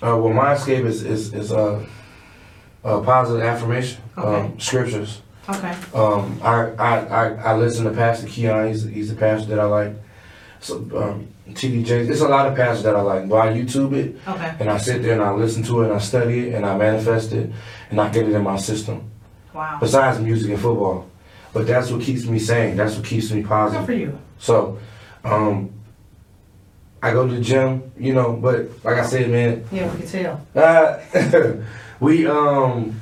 Uh, 0.02 0.16
well, 0.16 0.32
my 0.32 0.54
escape 0.54 0.84
is 0.84 1.02
is 1.04 1.32
is 1.32 1.52
uh, 1.52 1.84
uh, 2.84 3.00
positive 3.00 3.42
affirmation, 3.42 4.00
Okay. 4.18 4.40
um, 4.46 4.58
scriptures. 4.60 5.20
Okay. 5.48 5.74
Um, 5.94 6.40
I, 6.42 6.70
I, 6.78 6.98
I, 7.06 7.24
I 7.52 7.56
listen 7.56 7.84
to 7.84 7.90
Pastor 7.90 8.26
Keon. 8.28 8.68
He's, 8.68 8.84
he's 8.84 9.08
the 9.10 9.16
pastor 9.16 9.48
that 9.48 9.58
I 9.60 9.64
like. 9.64 9.94
So 10.60 10.76
um, 10.94 11.26
TD 11.48 11.84
Jakes. 11.84 12.08
It's 12.10 12.20
a 12.20 12.28
lot 12.28 12.46
of 12.46 12.54
pastors 12.54 12.84
that 12.84 12.94
I 12.94 13.00
like. 13.00 13.28
But 13.28 13.36
I 13.48 13.52
YouTube 13.54 13.92
it 13.94 14.16
Okay. 14.28 14.54
and 14.60 14.68
I 14.70 14.76
sit 14.78 15.02
there 15.02 15.14
and 15.14 15.22
I 15.22 15.32
listen 15.32 15.62
to 15.64 15.82
it 15.82 15.86
and 15.86 15.94
I 15.94 15.98
study 15.98 16.48
it 16.48 16.54
and 16.54 16.64
I 16.66 16.76
manifest 16.76 17.32
it 17.32 17.50
and 17.90 18.00
I 18.00 18.08
get 18.10 18.28
it 18.28 18.32
in 18.34 18.42
my 18.42 18.56
system. 18.58 19.10
Wow. 19.52 19.78
Besides 19.80 20.20
music 20.20 20.50
and 20.52 20.60
football, 20.60 21.10
but 21.52 21.66
that's 21.66 21.90
what 21.90 22.02
keeps 22.02 22.24
me 22.26 22.38
sane. 22.38 22.76
That's 22.76 22.94
what 22.94 23.04
keeps 23.04 23.32
me 23.32 23.40
Good 23.40 23.48
positive. 23.48 23.86
for 23.86 23.92
you. 23.92 24.18
So, 24.38 24.78
um, 25.24 25.72
I 27.02 27.12
go 27.12 27.26
to 27.26 27.34
the 27.34 27.40
gym, 27.40 27.90
you 27.98 28.12
know. 28.12 28.32
But 28.34 28.68
like 28.84 28.98
I 28.98 29.04
said, 29.04 29.30
man, 29.30 29.64
Yeah, 29.72 29.90
we 29.92 30.00
can 30.02 30.08
tell. 30.08 30.46
uh, 30.54 30.98
we 32.00 32.26
um 32.26 33.00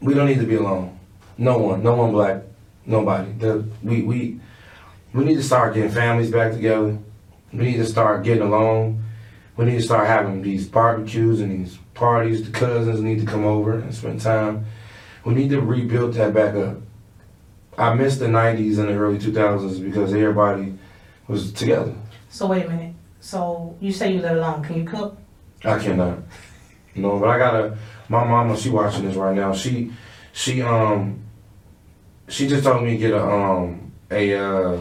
we 0.00 0.14
don't 0.14 0.26
need 0.26 0.40
to 0.40 0.46
be 0.46 0.56
alone. 0.56 0.98
No 1.38 1.58
one, 1.58 1.82
no 1.82 1.94
one 1.94 2.12
black, 2.12 2.42
nobody. 2.84 3.32
The, 3.32 3.64
we 3.82 4.02
we 4.02 4.40
we 5.12 5.24
need 5.24 5.36
to 5.36 5.42
start 5.42 5.74
getting 5.74 5.90
families 5.90 6.30
back 6.30 6.52
together. 6.52 6.98
We 7.52 7.64
need 7.64 7.76
to 7.78 7.86
start 7.86 8.22
getting 8.24 8.42
along. 8.42 9.02
We 9.56 9.64
need 9.64 9.76
to 9.78 9.82
start 9.82 10.06
having 10.06 10.42
these 10.42 10.68
barbecues 10.68 11.40
and 11.40 11.50
these 11.50 11.78
parties. 11.94 12.44
The 12.44 12.50
cousins 12.52 13.00
need 13.00 13.20
to 13.20 13.26
come 13.26 13.44
over 13.46 13.78
and 13.78 13.94
spend 13.94 14.20
time. 14.20 14.66
We 15.24 15.34
need 15.34 15.48
to 15.50 15.60
rebuild 15.62 16.12
that 16.14 16.34
back 16.34 16.54
up. 16.54 16.76
I 17.78 17.94
miss 17.94 18.18
the 18.18 18.26
'90s 18.26 18.78
and 18.78 18.88
the 18.88 18.94
early 18.94 19.18
2000s 19.18 19.82
because 19.82 20.12
everybody 20.12 20.74
was 21.28 21.52
together. 21.52 21.94
So 22.36 22.46
wait 22.48 22.66
a 22.66 22.68
minute. 22.68 22.94
So 23.18 23.74
you 23.80 23.90
say 23.90 24.12
you 24.12 24.20
live 24.20 24.36
alone. 24.36 24.62
Can 24.62 24.76
you 24.76 24.84
cook? 24.84 25.16
I 25.64 25.78
cannot. 25.78 26.18
No, 26.94 27.18
but 27.18 27.30
I 27.30 27.38
gotta. 27.38 27.78
My 28.10 28.24
mama, 28.24 28.54
she 28.58 28.68
watching 28.68 29.06
this 29.06 29.16
right 29.16 29.34
now. 29.34 29.54
She, 29.54 29.90
she 30.34 30.60
um, 30.60 31.24
she 32.28 32.46
just 32.46 32.62
told 32.64 32.84
me 32.84 32.90
to 32.90 32.96
get 32.98 33.12
a 33.12 33.26
um 33.26 33.90
a 34.10 34.34
uh 34.34 34.78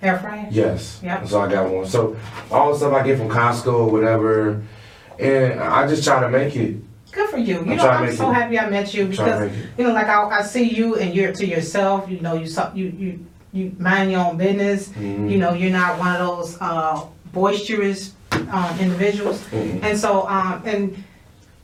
Air 0.00 0.18
fryer? 0.18 0.48
yes. 0.50 1.00
Yeah. 1.02 1.22
So 1.26 1.42
I 1.42 1.50
got 1.50 1.70
one. 1.70 1.84
So 1.84 2.16
all 2.50 2.72
the 2.72 2.78
stuff 2.78 2.94
I 2.94 3.02
get 3.06 3.18
from 3.18 3.28
Costco 3.28 3.66
or 3.74 3.90
whatever, 3.90 4.62
and 5.18 5.60
I 5.60 5.86
just 5.86 6.04
try 6.04 6.20
to 6.20 6.30
make 6.30 6.56
it. 6.56 6.76
Good 7.12 7.28
for 7.28 7.36
you. 7.36 7.56
You 7.56 7.60
I'm 7.72 7.76
know, 7.76 7.86
I'm 7.88 8.16
so 8.16 8.30
it- 8.30 8.34
happy 8.34 8.58
I 8.58 8.70
met 8.70 8.94
you 8.94 9.04
I'm 9.04 9.12
trying 9.12 9.40
to 9.40 9.46
because 9.48 9.68
you 9.76 9.84
know, 9.84 9.92
like 9.92 10.06
I, 10.06 10.22
I 10.38 10.42
see 10.42 10.64
you 10.74 10.96
and 10.96 11.14
you're 11.14 11.32
to 11.34 11.44
yourself. 11.46 12.08
You 12.08 12.20
know, 12.20 12.32
you 12.32 12.48
you 12.74 12.86
you 12.98 13.26
you 13.52 13.74
mind 13.78 14.10
your 14.12 14.20
own 14.26 14.36
business. 14.36 14.88
Mhm. 14.88 15.30
You 15.30 15.38
know, 15.38 15.52
you're 15.54 15.70
not 15.72 15.98
one 15.98 16.14
of 16.16 16.18
those 16.26 16.56
uh, 16.60 17.00
boisterous 17.32 18.12
um, 18.32 18.78
individuals. 18.80 19.40
Mhm. 19.50 19.82
And 19.82 19.98
so, 19.98 20.26
um, 20.28 20.62
and 20.64 21.02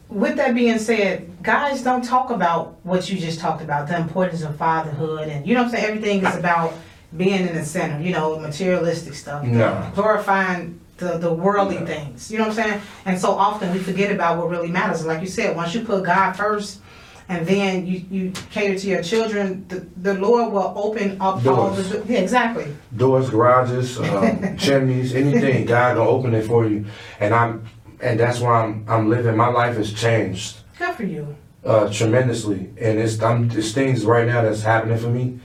with 0.09 0.37
that 0.37 0.55
being 0.55 0.79
said, 0.79 1.29
guys 1.43 1.83
don't 1.83 2.03
talk 2.05 2.31
about 2.31 2.77
what 2.85 3.11
you 3.11 3.19
just 3.19 3.41
talked 3.41 3.63
about, 3.63 3.89
the 3.89 3.97
importance 3.97 4.43
of 4.43 4.57
fatherhood, 4.57 5.29
and 5.29 5.47
you 5.47 5.55
know 5.55 5.63
what 5.63 5.67
I'm 5.67 5.73
saying. 5.81 5.85
Everything 5.87 6.25
is 6.25 6.37
about 6.37 6.73
being 7.17 7.47
in 7.47 7.55
the 7.55 7.65
center. 7.65 8.01
You 8.01 8.13
know, 8.13 8.39
materialistic 8.39 9.15
stuff, 9.15 9.45
No. 9.45 9.87
glorifying 9.95 10.81
the 10.99 11.19
the 11.19 11.33
worldly 11.33 11.79
No. 11.81 11.87
things. 11.87 12.31
You 12.31 12.39
know 12.39 12.49
what 12.49 12.59
I'm 12.59 12.65
saying. 12.65 12.81
And 13.05 13.21
so 13.21 13.33
often 13.33 13.73
we 13.73 13.79
forget 13.79 14.11
about 14.13 14.39
what 14.39 14.49
really 14.51 14.69
matters. 14.71 15.05
Like 15.05 15.21
you 15.21 15.27
said, 15.27 15.55
once 15.57 15.75
you 15.75 15.81
put 15.83 16.05
God 16.05 16.33
first. 16.33 16.81
And 17.29 17.47
then 17.47 17.87
you, 17.87 18.05
you 18.11 18.33
cater 18.51 18.79
to 18.79 18.87
your 18.87 19.03
children. 19.03 19.67
The, 19.69 19.81
the 19.97 20.15
Lord 20.15 20.53
will 20.53 20.75
open 20.77 21.13
up 21.21 21.37
all 21.47 21.71
Doors. 21.75 21.89
the 21.89 22.05
yeah 22.07 22.19
exactly. 22.21 22.67
Doors, 22.97 23.31
garages, 23.31 23.99
um, 23.99 24.57
chimneys, 24.59 25.15
anything. 25.15 25.65
God 25.65 25.97
gonna 25.97 26.09
open 26.11 26.35
it 26.35 26.47
for 26.47 26.67
you, 26.67 26.85
and 27.21 27.33
I'm, 27.35 27.65
and 28.01 28.21
that's 28.21 28.41
why 28.41 28.63
I'm 28.63 28.85
I'm 28.89 29.09
living. 29.09 29.37
My 29.37 29.49
life 29.49 29.77
has 29.77 29.93
changed. 29.93 30.59
Good 30.79 30.95
for 30.97 31.05
you. 31.05 31.35
uh, 31.65 31.91
tremendously, 31.91 32.71
and 32.79 32.99
it's 32.99 33.23
I'm, 33.23 33.51
it's 33.53 33.73
things 33.73 34.05
right 34.05 34.27
now 34.27 34.43
that's 34.43 34.61
happening 34.63 34.99
for 34.99 35.09
me, 35.09 35.39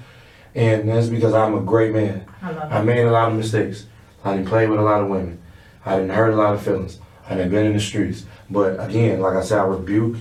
and 0.56 0.90
that's 0.90 1.08
because 1.08 1.34
I'm 1.34 1.56
a 1.56 1.62
great 1.62 1.94
man. 1.94 2.26
I 2.42 2.52
love 2.52 2.74
I 2.74 2.82
made 2.82 3.06
a 3.06 3.12
lot 3.12 3.32
of 3.32 3.38
mistakes. 3.38 3.86
I 4.26 4.36
didn't 4.36 4.50
play 4.50 4.68
with 4.68 4.80
a 4.80 4.84
lot 4.84 5.02
of 5.02 5.08
women. 5.08 5.42
I 5.86 5.96
didn't 5.96 6.12
hurt 6.12 6.34
a 6.34 6.36
lot 6.36 6.54
of 6.54 6.62
feelings. 6.62 7.00
I 7.30 7.36
didn't 7.36 7.52
been 7.52 7.68
in 7.68 7.74
the 7.74 7.80
streets. 7.80 8.26
But 8.50 8.84
again, 8.86 9.22
like 9.22 9.36
I 9.38 9.44
said, 9.44 9.60
I 9.60 9.64
rebuke 9.64 10.18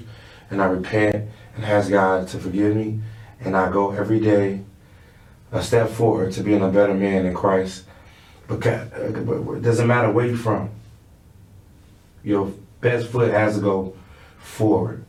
and 0.51 0.62
I 0.62 0.66
repent 0.66 1.29
and 1.59 1.66
ask 1.66 1.90
God 1.90 2.29
to 2.29 2.38
forgive 2.38 2.77
me, 2.77 3.01
and 3.40 3.57
I 3.57 3.71
go 3.71 3.90
every 3.90 4.21
day 4.21 4.61
a 5.51 5.62
step 5.62 5.90
forward 5.90 6.33
to 6.35 6.42
being 6.42 6.62
a 6.62 6.68
better 6.68 6.94
man 6.94 7.27
in 7.27 7.35
Christ. 7.35 7.85
But 8.47 8.64
it 8.64 9.62
doesn't 9.62 9.87
matter 9.87 10.11
where 10.11 10.27
you're 10.27 10.37
from. 10.37 10.71
Your 12.23 12.53
best 12.81 13.09
foot 13.09 13.31
has 13.33 13.57
to 13.57 13.61
go 13.61 13.97
forward. 14.38 15.05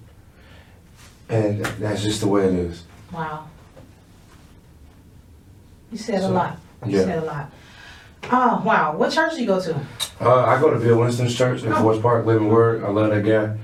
And 1.29 1.63
that's 1.63 2.01
just 2.01 2.21
the 2.21 2.27
way 2.27 2.47
it 2.47 2.53
is. 2.53 2.83
Wow. 3.13 3.47
You 5.91 5.97
said 5.97 6.23
a 6.23 6.29
lot. 6.29 6.59
You 6.85 6.97
yeah. 6.97 7.03
said 7.05 7.23
a 7.23 7.25
lot. 7.25 7.51
Oh, 8.31 8.61
wow. 8.65 8.95
What 8.97 9.11
church 9.11 9.35
do 9.35 9.41
you 9.41 9.47
go 9.47 9.61
to? 9.61 9.75
Uh, 10.19 10.45
I 10.45 10.59
go 10.59 10.71
to 10.73 10.79
Bill 10.79 10.99
Winston's 10.99 11.35
church 11.35 11.63
in 11.63 11.71
Oh. 11.71 11.81
Forest 11.81 12.01
Park, 12.01 12.25
Living 12.25 12.49
Word. 12.49 12.83
I 12.83 12.89
love 12.89 13.11
that 13.11 13.23
guy. 13.23 13.57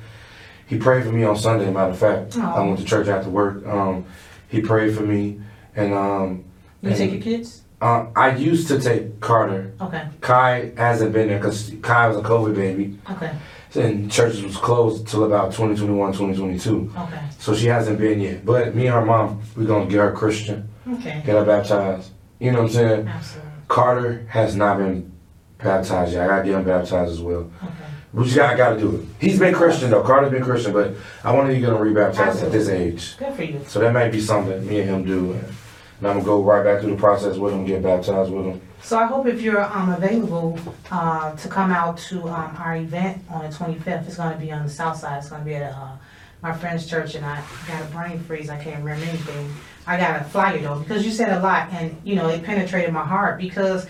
He 0.68 0.78
prayed 0.78 1.04
for 1.04 1.12
me 1.12 1.24
on 1.24 1.36
Sunday, 1.38 1.70
matter 1.72 1.92
of 1.92 1.98
fact. 1.98 2.38
I 2.38 2.58
Oh. 2.58 2.66
went 2.68 2.80
to 2.80 2.86
church 2.86 3.08
after 3.08 3.30
work. 3.30 3.66
Um, 3.68 4.06
he 4.48 4.62
prayed 4.62 4.96
for 4.96 5.04
me. 5.04 5.40
And 5.76 5.94
um, 5.94 6.44
You 6.82 6.90
And- 6.90 6.98
take 6.98 7.12
your 7.14 7.22
kids? 7.22 7.62
uh, 7.82 8.06
I 8.16 8.36
used 8.36 8.68
to 8.70 8.80
take 8.80 9.20
Carter. 9.20 9.72
Okay. 9.82 10.04
Kai 10.22 10.72
hasn't 10.78 11.14
been 11.14 11.28
there 11.30 11.38
because 11.40 11.72
Kai 11.82 12.08
was 12.08 12.18
a 12.18 12.22
COVID 12.22 12.56
baby. 12.56 12.98
Okay. 13.12 13.32
And 13.76 14.10
churches 14.10 14.42
was 14.44 14.56
closed 14.56 15.02
until 15.02 15.26
about 15.26 15.52
2021, 15.52 16.14
2022. 16.14 16.90
Okay. 16.98 17.20
So 17.40 17.54
she 17.54 17.68
hasn't 17.68 18.00
been 18.00 18.20
yet. 18.22 18.46
But 18.46 18.74
me 18.76 18.86
and 18.88 18.96
her 18.96 19.06
mom, 19.06 19.42
we're 19.58 19.66
going 19.66 19.88
to 19.88 19.92
get 19.92 20.00
her 20.00 20.12
Christian, 20.14 20.70
Okay. 20.94 21.22
get 21.26 21.36
her 21.36 21.44
baptized. 21.44 22.12
You 22.40 22.52
know 22.52 22.60
what 22.62 22.68
I'm 22.68 22.74
saying? 22.74 23.08
Absolutely. 23.08 23.52
Carter 23.68 24.26
has 24.30 24.56
not 24.56 24.78
been 24.78 25.12
baptized 25.58 26.14
yet. 26.14 26.24
I 26.24 26.28
got 26.28 26.38
to 26.40 26.44
get 26.46 26.54
him 26.58 26.64
baptized 26.64 27.12
as 27.12 27.20
well. 27.22 27.50
Okay. 27.64 27.74
We 28.16 28.24
just 28.24 28.38
got, 28.38 28.56
got 28.56 28.70
to 28.76 28.80
do 28.80 28.96
it. 28.96 29.06
He's 29.20 29.38
been 29.38 29.54
Christian 29.54 29.90
though. 29.90 30.02
Carter's 30.02 30.32
been 30.32 30.44
Christian, 30.44 30.72
but 30.72 30.94
I 31.24 31.34
want 31.34 31.50
to 31.50 31.60
get 31.60 31.68
him 31.68 31.78
rebaptized 31.78 32.44
at 32.44 32.52
this 32.52 32.70
age. 32.70 33.18
Good 33.18 33.34
for 33.34 33.44
you. 33.44 33.60
So 33.68 33.80
that 33.82 33.92
might 33.92 34.10
be 34.10 34.22
something 34.22 34.66
me 34.66 34.80
and 34.80 34.90
him 34.90 35.06
do. 35.06 35.34
And 35.34 36.08
I'm 36.08 36.14
gonna 36.14 36.24
go 36.24 36.42
right 36.42 36.64
back 36.64 36.80
through 36.80 36.92
the 36.92 36.98
process 36.98 37.36
with 37.36 37.54
him, 37.54 37.66
get 37.66 37.84
baptized 37.84 38.32
with 38.32 38.46
him. 38.46 38.62
So 38.82 38.98
I 38.98 39.06
hope 39.06 39.28
if 39.28 39.42
you're 39.42 39.64
um, 39.64 39.92
available 39.92 40.58
uh, 40.92 41.36
to 41.36 41.48
come 41.50 41.72
out 41.72 41.98
to 42.10 42.22
um, 42.30 42.56
our 42.58 42.78
event 42.78 43.22
on 43.30 43.50
the 43.50 43.56
25th, 43.56 44.08
it's 44.08 44.18
going 44.18 44.32
to 44.32 44.40
be 44.40 44.52
on 44.52 44.64
the 44.64 44.70
south 44.70 44.98
side. 44.98 45.18
It's 45.18 45.30
going 45.30 45.42
to 45.42 45.46
be 45.46 45.56
at 45.56 45.74
uh, 45.74 45.98
my 46.42 46.54
friend's 46.54 46.86
church, 46.86 47.16
and 47.16 47.26
I 47.26 47.44
got 47.68 47.82
a 47.82 47.86
brain 47.88 48.20
freeze. 48.20 48.50
I 48.50 48.64
can't 48.64 48.78
remember 48.78 49.04
anything. 49.06 49.52
I 49.88 49.98
got 49.98 50.22
a 50.22 50.24
flyer 50.24 50.60
though 50.60 50.80
because 50.80 51.06
you 51.06 51.12
said 51.12 51.38
a 51.38 51.42
lot, 51.42 51.70
and 51.72 52.00
you 52.06 52.16
know 52.16 52.30
it 52.30 52.44
penetrated 52.44 52.94
my 52.94 53.06
heart 53.06 53.40
because 53.40 53.88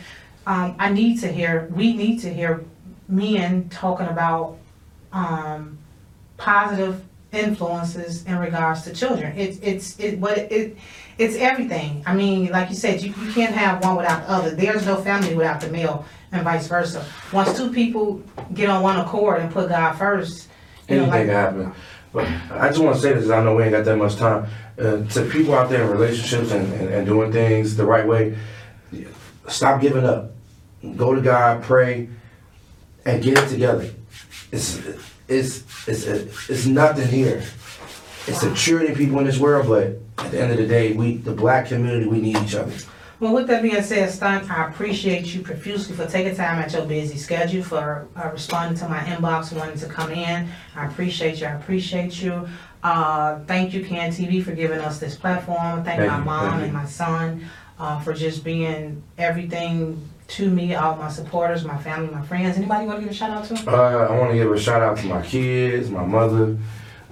um, 0.47 0.75
I 0.79 0.91
need 0.91 1.19
to 1.21 1.31
hear. 1.31 1.69
We 1.75 1.93
need 1.93 2.21
to 2.21 2.33
hear 2.33 2.63
men 3.07 3.69
talking 3.69 4.07
about 4.07 4.57
um, 5.11 5.77
positive 6.37 7.03
influences 7.31 8.25
in 8.25 8.37
regards 8.37 8.83
to 8.83 8.93
children. 8.93 9.37
It's 9.37 9.57
it's 9.59 9.99
it 9.99 10.19
what 10.19 10.37
it, 10.37 10.51
it 10.51 10.77
it's 11.17 11.35
everything. 11.35 12.03
I 12.05 12.13
mean, 12.13 12.49
like 12.51 12.69
you 12.69 12.75
said, 12.75 13.01
you, 13.01 13.13
you 13.21 13.31
can't 13.31 13.53
have 13.53 13.83
one 13.83 13.95
without 13.95 14.25
the 14.25 14.31
other. 14.31 14.51
There's 14.51 14.85
no 14.85 14.97
family 14.97 15.35
without 15.35 15.61
the 15.61 15.69
male, 15.69 16.05
and 16.31 16.43
vice 16.43 16.67
versa. 16.67 17.05
Once 17.31 17.57
two 17.57 17.71
people 17.71 18.21
get 18.53 18.69
on 18.69 18.81
one 18.81 18.99
accord 18.99 19.41
and 19.41 19.51
put 19.51 19.69
God 19.69 19.93
first, 19.93 20.49
you 20.89 20.97
know, 20.97 21.03
Anything 21.03 21.11
like 21.11 21.27
can 21.27 21.35
happen. 21.35 21.73
But 22.13 22.27
I 22.51 22.69
just 22.69 22.79
want 22.79 22.95
to 22.95 23.01
say 23.01 23.13
this: 23.13 23.29
I 23.29 23.43
know 23.43 23.55
we 23.55 23.63
ain't 23.63 23.71
got 23.71 23.85
that 23.85 23.97
much 23.97 24.15
time. 24.15 24.47
Uh, 24.77 25.05
to 25.05 25.29
people 25.29 25.55
out 25.55 25.69
there 25.69 25.83
in 25.83 25.89
relationships 25.89 26.51
and, 26.51 26.71
and, 26.73 26.89
and 26.89 27.05
doing 27.05 27.31
things 27.31 27.77
the 27.77 27.85
right 27.85 28.05
way, 28.05 28.37
stop 29.47 29.79
giving 29.79 30.03
up. 30.03 30.31
Go 30.97 31.15
to 31.15 31.21
God, 31.21 31.63
pray, 31.63 32.09
and 33.05 33.23
get 33.23 33.37
it 33.37 33.49
together. 33.49 33.89
It's 34.51 34.81
it's 35.27 35.63
it's 35.87 36.05
it's 36.49 36.65
nothing 36.65 37.07
here. 37.07 37.43
It's 38.27 38.43
a 38.43 38.53
trillion 38.55 38.95
people 38.95 39.19
in 39.19 39.25
this 39.25 39.37
world, 39.37 39.67
but 39.67 40.25
at 40.25 40.31
the 40.31 40.41
end 40.41 40.51
of 40.51 40.57
the 40.57 40.67
day, 40.67 40.93
we 40.93 41.17
the 41.17 41.33
black 41.33 41.67
community 41.67 42.07
we 42.07 42.21
need 42.21 42.37
each 42.37 42.55
other. 42.55 42.73
Well, 43.19 43.33
with 43.33 43.47
that 43.47 43.61
being 43.61 43.81
said, 43.81 44.11
Stunt, 44.11 44.51
I 44.51 44.67
appreciate 44.67 45.33
you 45.33 45.41
profusely 45.41 45.95
for 45.95 46.05
taking 46.05 46.35
time 46.35 46.61
out 46.61 46.73
your 46.73 46.85
busy 46.85 47.17
schedule 47.17 47.63
for 47.63 48.09
uh, 48.17 48.29
responding 48.29 48.77
to 48.79 48.89
my 48.89 48.99
inbox, 48.99 49.53
wanting 49.53 49.79
to 49.79 49.85
come 49.87 50.11
in. 50.11 50.49
I 50.75 50.85
appreciate 50.85 51.39
you. 51.39 51.47
I 51.47 51.51
appreciate 51.51 52.21
you. 52.21 52.45
Uh, 52.83 53.39
thank 53.45 53.73
you, 53.73 53.85
Can 53.85 54.11
TV, 54.11 54.43
for 54.43 54.51
giving 54.51 54.79
us 54.79 54.99
this 54.99 55.15
platform. 55.15 55.83
Thank, 55.83 56.01
Thank 56.01 56.11
my 56.11 56.17
you, 56.17 56.23
mom 56.25 56.49
thank 56.49 56.63
and 56.63 56.71
you. 56.73 56.77
my 56.77 56.85
son 56.85 57.45
uh, 57.79 57.99
for 58.01 58.13
just 58.13 58.43
being 58.43 59.01
everything 59.17 60.09
to 60.27 60.49
me, 60.49 60.75
all 60.75 60.95
my 60.95 61.09
supporters, 61.09 61.63
my 61.65 61.77
family, 61.77 62.13
my 62.13 62.21
friends. 62.21 62.57
Anybody 62.57 62.85
want 62.85 62.99
to 62.99 63.03
give 63.03 63.11
a 63.11 63.15
shout 63.15 63.31
out 63.31 63.45
to? 63.45 63.53
Uh, 63.69 64.07
I 64.09 64.17
want 64.17 64.31
to 64.31 64.37
give 64.37 64.51
a 64.51 64.59
shout 64.59 64.81
out 64.81 64.97
to 64.97 65.05
my 65.05 65.21
kids, 65.21 65.89
my 65.89 66.05
mother, 66.05 66.57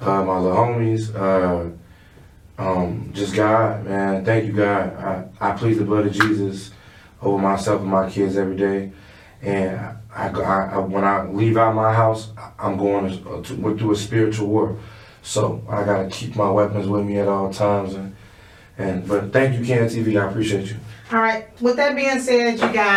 uh, 0.01 0.23
my 0.23 0.37
little 0.39 0.57
homies. 0.57 1.13
Uh, 1.15 1.69
um, 2.57 3.11
just 3.13 3.35
God, 3.35 3.85
man. 3.85 4.25
Thank 4.25 4.45
you, 4.45 4.53
God. 4.53 4.95
I, 4.95 5.49
I 5.49 5.51
plead 5.53 5.73
the 5.73 5.85
blood 5.85 6.07
of 6.07 6.13
Jesus 6.13 6.71
over 7.21 7.37
myself 7.37 7.81
and 7.81 7.89
my 7.89 8.09
kids 8.09 8.37
every 8.37 8.55
day. 8.55 8.91
And 9.41 9.79
I, 10.13 10.29
I, 10.29 10.69
I 10.73 10.77
when 10.79 11.03
I 11.03 11.27
leave 11.27 11.57
out 11.57 11.75
my 11.75 11.93
house, 11.93 12.31
I'm 12.57 12.77
going 12.77 13.09
to, 13.09 13.41
to, 13.41 13.77
through 13.77 13.91
a 13.91 13.95
spiritual 13.95 14.47
war. 14.47 14.79
So 15.21 15.63
I 15.69 15.83
gotta 15.83 16.09
keep 16.09 16.35
my 16.35 16.49
weapons 16.49 16.87
with 16.87 17.05
me 17.05 17.19
at 17.19 17.27
all 17.27 17.51
times. 17.51 17.93
And, 17.93 18.15
and 18.77 19.07
but 19.07 19.31
thank 19.31 19.57
you, 19.57 19.65
Can 19.65 19.85
TV. 19.85 20.21
I 20.21 20.29
appreciate 20.29 20.69
you. 20.69 20.77
All 21.11 21.19
right. 21.19 21.45
With 21.61 21.75
that 21.77 21.95
being 21.95 22.19
said, 22.19 22.53
you 22.53 22.73
guys. 22.73 22.91